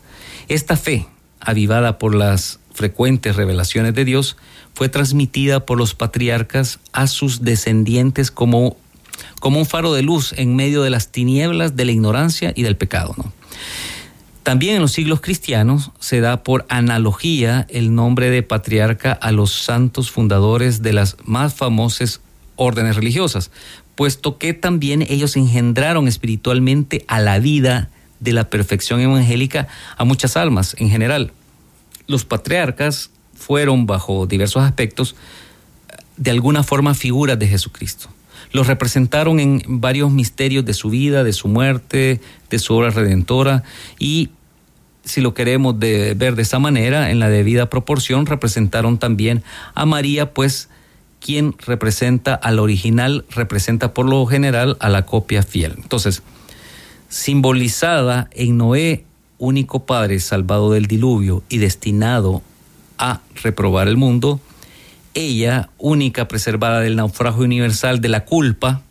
Esta 0.47 0.77
fe, 0.77 1.07
avivada 1.39 1.97
por 1.97 2.15
las 2.15 2.59
frecuentes 2.73 3.35
revelaciones 3.35 3.93
de 3.93 4.05
Dios, 4.05 4.37
fue 4.73 4.89
transmitida 4.89 5.65
por 5.65 5.77
los 5.77 5.93
patriarcas 5.93 6.79
a 6.93 7.07
sus 7.07 7.43
descendientes 7.43 8.31
como, 8.31 8.77
como 9.39 9.59
un 9.59 9.65
faro 9.65 9.93
de 9.93 10.01
luz 10.01 10.33
en 10.37 10.55
medio 10.55 10.83
de 10.83 10.89
las 10.89 11.11
tinieblas 11.11 11.75
de 11.75 11.85
la 11.85 11.91
ignorancia 11.91 12.53
y 12.55 12.63
del 12.63 12.77
pecado. 12.77 13.15
También 14.43 14.75
en 14.75 14.81
los 14.81 14.91
siglos 14.91 15.21
cristianos 15.21 15.91
se 15.99 16.19
da 16.19 16.43
por 16.43 16.65
analogía 16.67 17.67
el 17.69 17.93
nombre 17.93 18.31
de 18.31 18.41
patriarca 18.41 19.11
a 19.11 19.31
los 19.31 19.51
santos 19.51 20.09
fundadores 20.09 20.81
de 20.81 20.93
las 20.93 21.17
más 21.25 21.53
famosas 21.53 22.21
órdenes 22.55 22.95
religiosas, 22.95 23.51
puesto 23.95 24.39
que 24.39 24.53
también 24.53 25.03
ellos 25.03 25.37
engendraron 25.37 26.07
espiritualmente 26.07 27.05
a 27.07 27.19
la 27.19 27.37
vida 27.37 27.89
de 28.19 28.33
la 28.33 28.49
perfección 28.49 28.99
evangélica 28.99 29.67
a 29.95 30.05
muchas 30.05 30.35
almas 30.35 30.75
en 30.79 30.89
general. 30.89 31.33
Los 32.07 32.25
patriarcas 32.25 33.11
fueron, 33.35 33.85
bajo 33.85 34.25
diversos 34.25 34.63
aspectos, 34.63 35.15
de 36.17 36.31
alguna 36.31 36.63
forma 36.63 36.95
figuras 36.95 37.37
de 37.37 37.47
Jesucristo. 37.47 38.09
Los 38.53 38.67
representaron 38.67 39.39
en 39.39 39.63
varios 39.67 40.11
misterios 40.11 40.65
de 40.65 40.73
su 40.73 40.89
vida, 40.89 41.23
de 41.23 41.33
su 41.33 41.47
muerte, 41.47 42.19
de 42.49 42.59
su 42.59 42.75
obra 42.75 42.89
redentora 42.89 43.63
y 43.97 44.29
si 45.03 45.21
lo 45.21 45.33
queremos 45.33 45.79
ver 45.79 46.35
de 46.35 46.41
esa 46.41 46.59
manera, 46.59 47.11
en 47.11 47.19
la 47.19 47.29
debida 47.29 47.69
proporción, 47.69 48.25
representaron 48.25 48.97
también 48.99 49.43
a 49.73 49.85
María, 49.85 50.33
pues 50.33 50.69
quien 51.19 51.55
representa 51.65 52.33
al 52.33 52.59
original, 52.59 53.25
representa 53.29 53.93
por 53.93 54.07
lo 54.07 54.25
general 54.25 54.77
a 54.79 54.89
la 54.89 55.05
copia 55.05 55.43
fiel. 55.43 55.75
Entonces, 55.77 56.23
simbolizada 57.09 58.29
en 58.31 58.57
Noé, 58.57 59.05
único 59.37 59.85
padre 59.85 60.19
salvado 60.19 60.71
del 60.71 60.85
diluvio 60.85 61.43
y 61.49 61.57
destinado 61.57 62.41
a 62.97 63.21
reprobar 63.43 63.87
el 63.87 63.97
mundo, 63.97 64.39
ella, 65.13 65.69
única 65.77 66.27
preservada 66.27 66.79
del 66.79 66.95
naufragio 66.95 67.43
universal 67.43 68.01
de 68.01 68.09
la 68.09 68.25
culpa, 68.25 68.81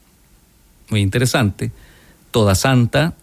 muy 0.88 1.00
interesante, 1.00 1.72
toda 2.30 2.54
santa, 2.54 3.14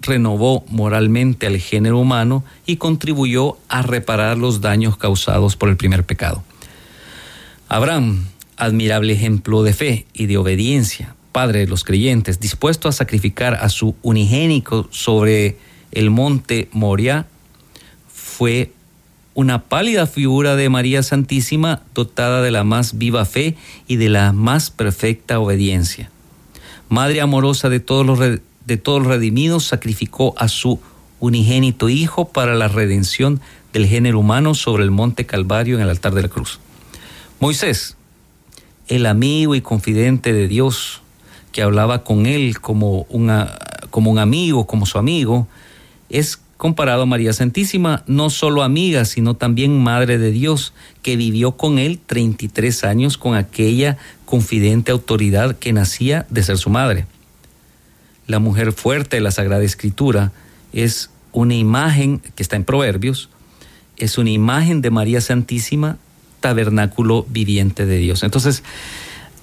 renovó 0.00 0.64
moralmente 0.68 1.46
al 1.46 1.58
género 1.58 1.98
humano 1.98 2.44
y 2.66 2.76
contribuyó 2.76 3.58
a 3.68 3.82
reparar 3.82 4.38
los 4.38 4.60
daños 4.60 4.96
causados 4.96 5.56
por 5.56 5.68
el 5.68 5.76
primer 5.76 6.04
pecado. 6.04 6.44
Abraham, 7.68 8.26
admirable 8.56 9.12
ejemplo 9.12 9.62
de 9.62 9.72
fe 9.72 10.06
y 10.12 10.26
de 10.26 10.36
obediencia, 10.36 11.14
padre 11.32 11.60
de 11.60 11.66
los 11.66 11.84
creyentes, 11.84 12.40
dispuesto 12.40 12.88
a 12.88 12.92
sacrificar 12.92 13.54
a 13.54 13.68
su 13.68 13.96
unigénico 14.02 14.88
sobre 14.90 15.58
el 15.92 16.10
monte 16.10 16.68
Moria, 16.72 17.26
fue 18.08 18.72
una 19.36 19.64
pálida 19.64 20.06
figura 20.06 20.56
de 20.56 20.70
María 20.70 21.02
Santísima 21.02 21.82
dotada 21.94 22.40
de 22.40 22.50
la 22.50 22.64
más 22.64 22.96
viva 22.96 23.26
fe 23.26 23.54
y 23.86 23.96
de 23.96 24.08
la 24.08 24.32
más 24.32 24.70
perfecta 24.70 25.38
obediencia. 25.38 26.10
Madre 26.88 27.20
amorosa 27.20 27.68
de 27.68 27.78
todos 27.78 28.06
los 28.06 28.18
de 28.18 28.76
todos 28.78 29.06
redimidos, 29.06 29.64
sacrificó 29.66 30.34
a 30.38 30.48
su 30.48 30.80
unigénito 31.20 31.90
Hijo 31.90 32.28
para 32.28 32.54
la 32.54 32.66
redención 32.66 33.40
del 33.74 33.86
género 33.86 34.20
humano 34.20 34.54
sobre 34.54 34.84
el 34.84 34.90
monte 34.90 35.26
Calvario 35.26 35.76
en 35.76 35.82
el 35.82 35.90
altar 35.90 36.14
de 36.14 36.22
la 36.22 36.28
cruz. 36.28 36.58
Moisés, 37.38 37.96
el 38.88 39.04
amigo 39.04 39.54
y 39.54 39.60
confidente 39.60 40.32
de 40.32 40.48
Dios, 40.48 41.02
que 41.52 41.60
hablaba 41.60 42.04
con 42.04 42.24
él 42.24 42.58
como, 42.60 43.02
una, 43.10 43.58
como 43.90 44.10
un 44.10 44.18
amigo, 44.18 44.66
como 44.66 44.86
su 44.86 44.96
amigo, 44.96 45.46
es 46.08 46.40
comparado 46.56 47.02
a 47.02 47.06
María 47.06 47.32
Santísima, 47.32 48.02
no 48.06 48.30
solo 48.30 48.62
amiga, 48.62 49.04
sino 49.04 49.34
también 49.34 49.78
Madre 49.82 50.18
de 50.18 50.30
Dios, 50.30 50.72
que 51.02 51.16
vivió 51.16 51.52
con 51.52 51.78
él 51.78 52.00
33 52.04 52.84
años 52.84 53.18
con 53.18 53.34
aquella 53.34 53.98
confidente 54.24 54.92
autoridad 54.92 55.56
que 55.56 55.72
nacía 55.72 56.26
de 56.30 56.42
ser 56.42 56.58
su 56.58 56.70
madre 56.70 57.06
la 58.26 58.38
mujer 58.38 58.72
fuerte 58.72 59.16
de 59.16 59.22
la 59.22 59.30
Sagrada 59.30 59.62
Escritura, 59.62 60.32
es 60.72 61.10
una 61.32 61.54
imagen 61.54 62.20
que 62.34 62.42
está 62.42 62.56
en 62.56 62.64
Proverbios, 62.64 63.28
es 63.96 64.18
una 64.18 64.30
imagen 64.30 64.82
de 64.82 64.90
María 64.90 65.20
Santísima, 65.20 65.98
tabernáculo 66.40 67.24
viviente 67.28 67.86
de 67.86 67.98
Dios. 67.98 68.22
Entonces, 68.22 68.62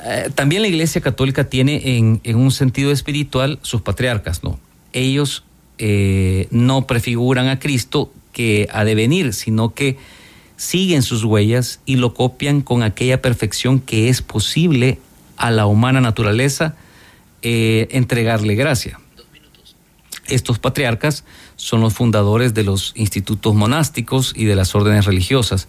eh, 0.05 0.30
también 0.36 0.61
la 0.61 0.68
Iglesia 0.68 1.01
Católica 1.01 1.45
tiene 1.45 1.97
en, 1.97 2.36
un 2.36 2.51
sentido 2.51 2.91
espiritual 2.91 3.59
sus 3.61 3.82
patriarcas, 3.82 4.43
¿no? 4.43 4.59
Ellos 4.91 5.43
eh, 5.86 6.47
no 6.49 6.88
prefiguran 6.88 7.49
a 7.49 7.59
Cristo 7.59 8.09
que 8.31 8.69
ha 8.71 8.86
de 8.86 8.95
venir, 8.95 9.34
sino 9.34 9.73
que 9.73 9.97
siguen 10.55 11.01
sus 11.01 11.25
huellas 11.25 11.81
y 11.86 11.97
lo 11.97 12.13
copian 12.13 12.61
con 12.61 12.84
aquella 12.84 13.21
perfección 13.21 13.81
que 13.81 14.07
es 14.07 14.21
posible 14.21 14.99
a 15.36 15.51
la 15.51 15.65
humana 15.65 15.99
naturaleza 15.99 16.77
eh, 17.41 17.89
entregarle 17.91 18.55
gracia. 18.55 18.97
Estos 20.27 20.57
patriarcas 20.57 21.25
son 21.57 21.81
los 21.81 21.93
fundadores 21.93 22.53
de 22.53 22.63
los 22.63 22.93
institutos 22.95 23.53
monásticos 23.53 24.31
y 24.38 24.45
de 24.45 24.55
las 24.55 24.75
órdenes 24.75 25.03
religiosas, 25.03 25.67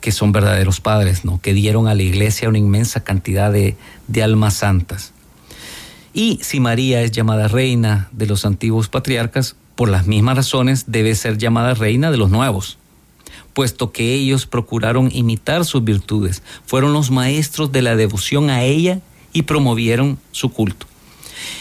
que 0.00 0.10
son 0.10 0.32
verdaderos 0.32 0.80
padres, 0.80 1.24
¿no? 1.24 1.40
que 1.40 1.54
dieron 1.54 1.86
a 1.86 1.94
la 1.94 2.02
iglesia 2.02 2.48
una 2.48 2.58
inmensa 2.58 3.04
cantidad 3.04 3.52
de, 3.52 3.76
de 4.08 4.24
almas 4.24 4.54
santas. 4.54 5.12
Y 6.16 6.38
si 6.40 6.60
María 6.60 7.02
es 7.02 7.12
llamada 7.12 7.46
reina 7.46 8.08
de 8.10 8.24
los 8.24 8.46
antiguos 8.46 8.88
patriarcas, 8.88 9.54
por 9.74 9.90
las 9.90 10.06
mismas 10.06 10.34
razones 10.34 10.84
debe 10.86 11.14
ser 11.14 11.36
llamada 11.36 11.74
reina 11.74 12.10
de 12.10 12.16
los 12.16 12.30
nuevos, 12.30 12.78
puesto 13.52 13.92
que 13.92 14.14
ellos 14.14 14.46
procuraron 14.46 15.10
imitar 15.12 15.66
sus 15.66 15.84
virtudes, 15.84 16.42
fueron 16.64 16.94
los 16.94 17.10
maestros 17.10 17.70
de 17.70 17.82
la 17.82 17.96
devoción 17.96 18.48
a 18.48 18.62
ella 18.62 19.00
y 19.34 19.42
promovieron 19.42 20.18
su 20.32 20.50
culto. 20.52 20.86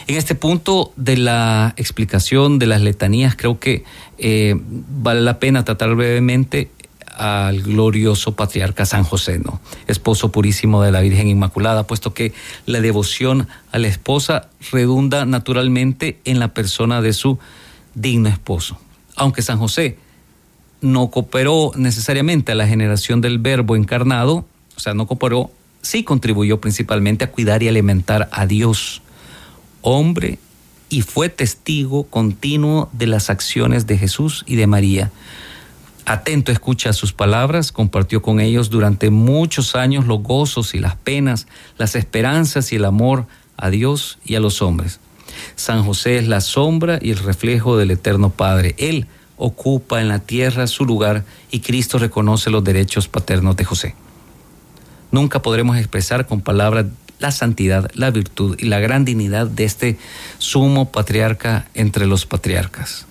En 0.08 0.16
este 0.16 0.36
punto 0.36 0.94
de 0.96 1.18
la 1.18 1.74
explicación 1.76 2.58
de 2.58 2.68
las 2.68 2.80
letanías, 2.80 3.36
creo 3.36 3.60
que 3.60 3.84
eh, 4.18 4.56
vale 4.58 5.20
la 5.20 5.38
pena 5.38 5.66
tratar 5.66 5.96
brevemente 5.96 6.72
al 7.18 7.62
glorioso 7.62 8.36
patriarca 8.36 8.86
San 8.86 9.04
José, 9.04 9.40
¿no? 9.40 9.60
esposo 9.88 10.32
purísimo 10.32 10.82
de 10.82 10.92
la 10.92 11.02
Virgen 11.02 11.28
Inmaculada, 11.28 11.88
puesto 11.88 12.14
que 12.14 12.34
la 12.66 12.82
devoción 12.82 13.48
a 13.72 13.80
la 13.80 13.88
esposa 13.88 14.50
redunda 14.72 15.26
naturalmente 15.26 16.20
en 16.26 16.40
la 16.40 16.54
persona 16.54 17.02
de 17.02 17.14
su 17.14 17.40
digno 17.94 18.30
esposo. 18.30 18.78
Aunque 19.16 19.42
San 19.42 19.60
José 19.60 19.98
no 20.82 21.10
cooperó 21.10 21.72
necesariamente 21.76 22.52
a 22.52 22.56
la 22.56 22.68
generación 22.68 23.22
del 23.22 23.40
verbo 23.40 23.76
encarnado, 23.76 24.46
o 24.76 24.80
sea, 24.80 24.94
no 24.94 25.08
cooperó, 25.08 25.52
sí 25.82 26.04
contribuyó 26.04 26.60
principalmente 26.60 27.24
a 27.24 27.32
cuidar 27.32 27.64
y 27.64 27.68
alimentar 27.68 28.30
a 28.32 28.46
Dios 28.46 29.02
hombre 29.82 30.40
y 30.90 31.02
fue 31.02 31.30
testigo 31.30 32.06
continuo 32.06 32.90
de 32.92 33.08
las 33.08 33.30
acciones 33.30 33.88
de 33.88 33.98
Jesús 33.98 34.44
y 34.48 34.56
de 34.56 34.68
María. 34.68 35.12
Atento 36.06 36.52
escucha 36.52 36.94
sus 36.94 37.14
palabras, 37.14 37.72
compartió 37.72 38.22
con 38.22 38.40
ellos 38.40 38.70
durante 38.70 39.10
muchos 39.10 39.76
años 39.76 40.06
los 40.06 40.22
gozos 40.22 40.76
y 40.76 40.80
las 40.80 40.96
penas, 40.96 41.48
las 41.78 41.96
esperanzas 41.96 42.72
y 42.72 42.76
el 42.76 42.86
amor 42.86 43.26
a 43.58 43.72
Dios 43.72 44.20
y 44.24 44.36
a 44.36 44.40
los 44.40 44.62
hombres. 44.62 45.00
San 45.56 45.84
José 45.84 46.18
es 46.18 46.28
la 46.28 46.42
sombra 46.42 47.00
y 47.02 47.10
el 47.10 47.18
reflejo 47.18 47.76
del 47.78 47.90
Eterno 47.90 48.30
Padre. 48.30 48.76
Él 48.78 49.08
ocupa 49.38 50.00
en 50.00 50.08
la 50.08 50.20
tierra 50.20 50.68
su 50.68 50.86
lugar 50.86 51.26
y 51.50 51.62
Cristo 51.62 51.98
reconoce 51.98 52.52
los 52.52 52.64
derechos 52.64 53.08
paternos 53.08 53.58
de 53.58 53.66
José. 53.66 53.96
Nunca 55.12 55.42
podremos 55.42 55.78
expresar 55.78 56.28
con 56.28 56.42
palabras 56.42 56.86
la 57.18 57.32
santidad, 57.32 57.90
la 57.96 58.12
virtud 58.12 58.58
y 58.60 58.66
la 58.66 58.80
gran 58.80 59.06
dignidad 59.06 59.48
de 59.48 59.64
este 59.64 59.98
sumo 60.38 60.92
patriarca 60.92 61.68
entre 61.74 62.06
los 62.06 62.28
patriarcas. 62.28 63.08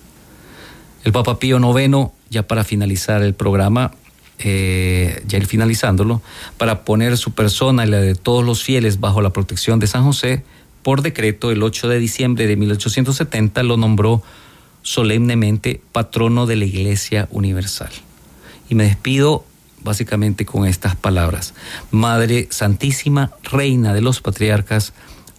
El 1.05 1.11
Papa 1.11 1.37
Pío 1.37 1.59
IX, 1.59 2.09
ya 2.31 2.47
para 2.47 2.63
finalizar 2.63 3.21
el 3.21 3.35
programa, 3.35 3.91
eh, 4.39 5.23
ya 5.27 5.37
ir 5.37 5.45
finalizándolo, 5.45 6.23
para 6.57 6.83
poner 6.83 7.15
su 7.17 7.31
persona 7.31 7.85
y 7.85 7.89
la 7.89 7.99
de 7.99 8.15
todos 8.15 8.43
los 8.43 8.63
fieles 8.63 8.99
bajo 8.99 9.21
la 9.21 9.29
protección 9.29 9.77
de 9.79 9.85
San 9.85 10.03
José, 10.03 10.43
por 10.81 11.03
decreto 11.03 11.51
el 11.51 11.61
8 11.61 11.89
de 11.89 11.99
diciembre 11.99 12.47
de 12.47 12.55
1870 12.55 13.61
lo 13.61 13.77
nombró 13.77 14.23
solemnemente 14.81 15.79
patrono 15.91 16.47
de 16.47 16.55
la 16.55 16.65
Iglesia 16.65 17.27
Universal. 17.29 17.91
Y 18.67 18.73
me 18.73 18.85
despido 18.85 19.45
básicamente 19.83 20.43
con 20.43 20.65
estas 20.65 20.95
palabras. 20.95 21.53
Madre 21.91 22.47
Santísima, 22.49 23.31
Reina 23.43 23.93
de 23.93 24.01
los 24.01 24.21
Patriarcas, 24.21 24.93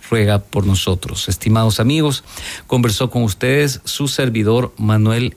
ruega 0.09 0.39
por 0.39 0.65
nosotros. 0.65 1.29
Estimados 1.29 1.81
amigos, 1.81 2.23
conversó 2.69 3.11
con 3.11 3.25
ustedes 3.25 3.81
su 3.85 4.07
servidor 4.07 4.73
Manuel 4.79 5.37